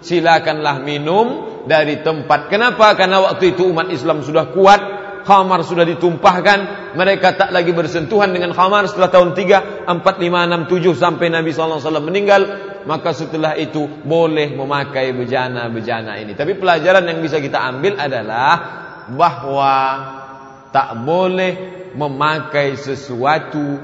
Silakanlah 0.00 0.80
minum 0.80 1.60
dari 1.68 2.00
tempat. 2.00 2.48
Kenapa? 2.48 2.96
Karena 2.96 3.20
waktu 3.20 3.52
itu 3.52 3.68
umat 3.68 3.92
Islam 3.92 4.24
sudah 4.24 4.48
kuat, 4.52 4.80
khamar 5.24 5.62
sudah 5.64 5.84
ditumpahkan, 5.86 6.92
mereka 6.96 7.36
tak 7.36 7.50
lagi 7.54 7.70
bersentuhan 7.70 8.32
dengan 8.34 8.56
khamar 8.56 8.88
setelah 8.88 9.10
tahun 9.12 9.32
3, 9.36 9.86
4, 9.86 9.94
5, 9.94 9.96
6, 9.96 10.72
7 10.72 10.94
sampai 10.96 11.26
Nabi 11.32 11.50
wasallam 11.54 12.06
meninggal. 12.06 12.42
Maka 12.80 13.12
setelah 13.12 13.60
itu 13.60 13.84
boleh 13.84 14.56
memakai 14.56 15.12
bejana-bejana 15.12 16.16
ini. 16.16 16.32
Tapi 16.32 16.56
pelajaran 16.56 17.04
yang 17.04 17.20
bisa 17.20 17.36
kita 17.36 17.60
ambil 17.60 18.00
adalah 18.00 18.52
bahwa 19.12 19.74
tak 20.72 20.96
boleh 21.04 21.52
memakai 21.92 22.80
sesuatu 22.80 23.76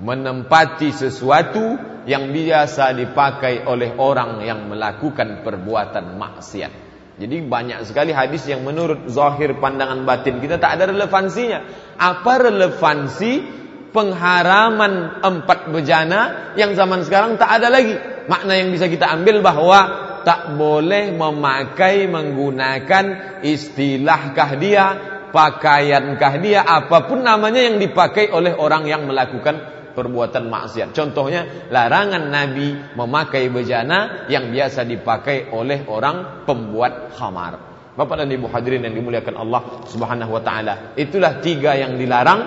menempati 0.00 0.96
sesuatu 0.96 1.76
yang 2.08 2.32
biasa 2.32 2.96
dipakai 2.96 3.68
oleh 3.68 3.92
orang 4.00 4.40
yang 4.40 4.64
melakukan 4.66 5.44
perbuatan 5.44 6.16
maksiat. 6.16 6.89
Jadi 7.20 7.44
banyak 7.44 7.84
sekali 7.84 8.16
hadis 8.16 8.48
yang 8.48 8.64
menurut 8.64 9.04
zahir 9.12 9.52
pandangan 9.60 10.08
batin 10.08 10.40
kita 10.40 10.56
tak 10.56 10.80
ada 10.80 10.88
relevansinya. 10.88 11.60
Apa 12.00 12.48
relevansi 12.48 13.44
pengharaman 13.92 15.20
empat 15.20 15.68
bejana 15.68 16.52
yang 16.56 16.72
zaman 16.72 17.04
sekarang 17.04 17.36
tak 17.36 17.60
ada 17.60 17.68
lagi? 17.68 17.92
Makna 18.24 18.56
yang 18.56 18.72
bisa 18.72 18.88
kita 18.88 19.04
ambil 19.12 19.44
bahwa 19.44 19.80
tak 20.24 20.56
boleh 20.56 21.12
memakai 21.12 22.08
menggunakan 22.08 23.04
istilahkah 23.44 24.50
dia, 24.56 24.84
pakaiankah 25.28 26.34
dia, 26.40 26.64
apa 26.64 27.04
pun 27.04 27.20
namanya 27.20 27.60
yang 27.60 27.76
dipakai 27.76 28.32
oleh 28.32 28.56
orang 28.56 28.88
yang 28.88 29.04
melakukan 29.04 29.79
perbuatan 29.92 30.46
maksiat. 30.48 30.94
Contohnya 30.94 31.68
larangan 31.68 32.30
Nabi 32.30 32.96
memakai 32.96 33.50
bejana 33.50 34.26
yang 34.30 34.50
biasa 34.50 34.86
dipakai 34.86 35.50
oleh 35.50 35.86
orang 35.86 36.46
pembuat 36.46 37.14
khamar. 37.14 37.70
Bapak 37.94 38.24
dan 38.24 38.30
Ibu 38.30 38.46
hadirin 38.48 38.86
yang 38.86 38.94
dimuliakan 38.96 39.34
Allah 39.36 39.84
Subhanahu 39.84 40.32
wa 40.38 40.42
taala. 40.42 40.94
Itulah 40.96 41.42
tiga 41.42 41.74
yang 41.76 41.98
dilarang 41.98 42.40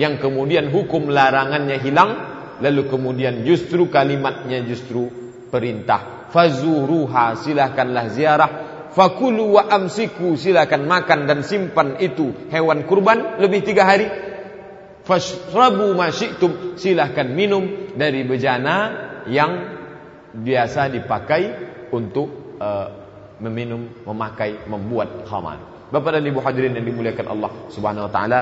yang 0.00 0.20
kemudian 0.20 0.72
hukum 0.72 1.08
larangannya 1.08 1.80
hilang 1.80 2.10
lalu 2.60 2.88
kemudian 2.88 3.44
justru 3.44 3.88
kalimatnya 3.92 4.64
justru 4.64 5.08
perintah 5.52 6.28
fazuruha 6.32 7.36
silakanlah 7.36 8.06
ziarah 8.12 8.50
fakulu 8.92 9.60
wa 9.60 9.68
amsiku 9.68 10.36
silakan 10.36 10.88
makan 10.88 11.28
dan 11.28 11.40
simpan 11.44 12.00
itu 12.00 12.48
hewan 12.48 12.88
kurban 12.88 13.40
lebih 13.40 13.64
tiga 13.64 13.84
hari 13.84 14.08
fashrabu 15.06 15.94
masyitum 15.94 16.74
silahkan 16.74 17.24
minum 17.30 17.94
dari 17.94 18.26
bejana 18.26 18.76
yang 19.30 19.78
biasa 20.34 20.90
dipakai 20.90 21.42
untuk 21.94 22.58
uh, 22.58 22.88
meminum, 23.38 24.04
memakai, 24.04 24.66
membuat 24.66 25.24
khamar. 25.24 25.88
Bapak 25.88 26.18
dan 26.18 26.26
Ibu 26.26 26.42
hadirin 26.42 26.74
yang 26.74 26.82
dimuliakan 26.82 27.26
Allah 27.30 27.50
Subhanahu 27.70 28.10
wa 28.10 28.12
taala, 28.12 28.40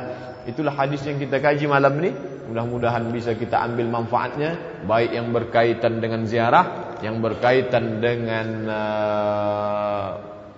itulah 0.48 0.72
hadis 0.72 1.04
yang 1.04 1.20
kita 1.20 1.38
kaji 1.44 1.68
malam 1.68 1.92
ini. 2.00 2.10
Mudah-mudahan 2.44 3.08
bisa 3.08 3.32
kita 3.36 3.56
ambil 3.56 3.88
manfaatnya 3.88 4.84
baik 4.84 5.16
yang 5.16 5.32
berkaitan 5.32 5.96
dengan 6.00 6.28
ziarah 6.28 6.94
yang 7.04 7.20
berkaitan 7.20 8.00
dengan 8.00 8.46
uh, 8.68 10.08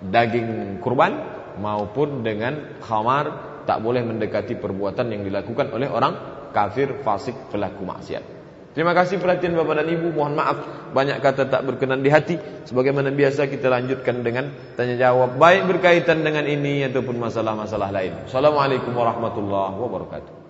daging 0.02 0.78
kurban 0.78 1.18
maupun 1.58 2.22
dengan 2.22 2.78
khamar 2.78 3.55
tak 3.66 3.82
boleh 3.82 4.06
mendekati 4.06 4.54
perbuatan 4.56 5.10
yang 5.10 5.26
dilakukan 5.26 5.74
oleh 5.74 5.90
orang 5.90 6.14
kafir 6.54 7.02
fasik 7.02 7.52
pelaku 7.52 7.82
maksiat. 7.84 8.36
Terima 8.76 8.92
kasih 8.92 9.16
perhatian 9.16 9.56
Bapak 9.56 9.80
dan 9.80 9.88
Ibu. 9.88 10.12
Mohon 10.12 10.34
maaf 10.36 10.56
banyak 10.92 11.24
kata 11.24 11.48
tak 11.48 11.64
berkenan 11.64 12.04
di 12.04 12.12
hati. 12.12 12.36
Sebagaimana 12.68 13.08
biasa 13.08 13.48
kita 13.48 13.72
lanjutkan 13.72 14.20
dengan 14.20 14.52
tanya 14.76 15.00
jawab 15.00 15.40
baik 15.40 15.64
berkaitan 15.64 16.20
dengan 16.20 16.44
ini 16.44 16.84
ataupun 16.84 17.16
masalah-masalah 17.16 17.88
lain. 17.88 18.28
Assalamualaikum 18.28 18.92
warahmatullahi 18.92 19.80
wabarakatuh. 19.80 20.45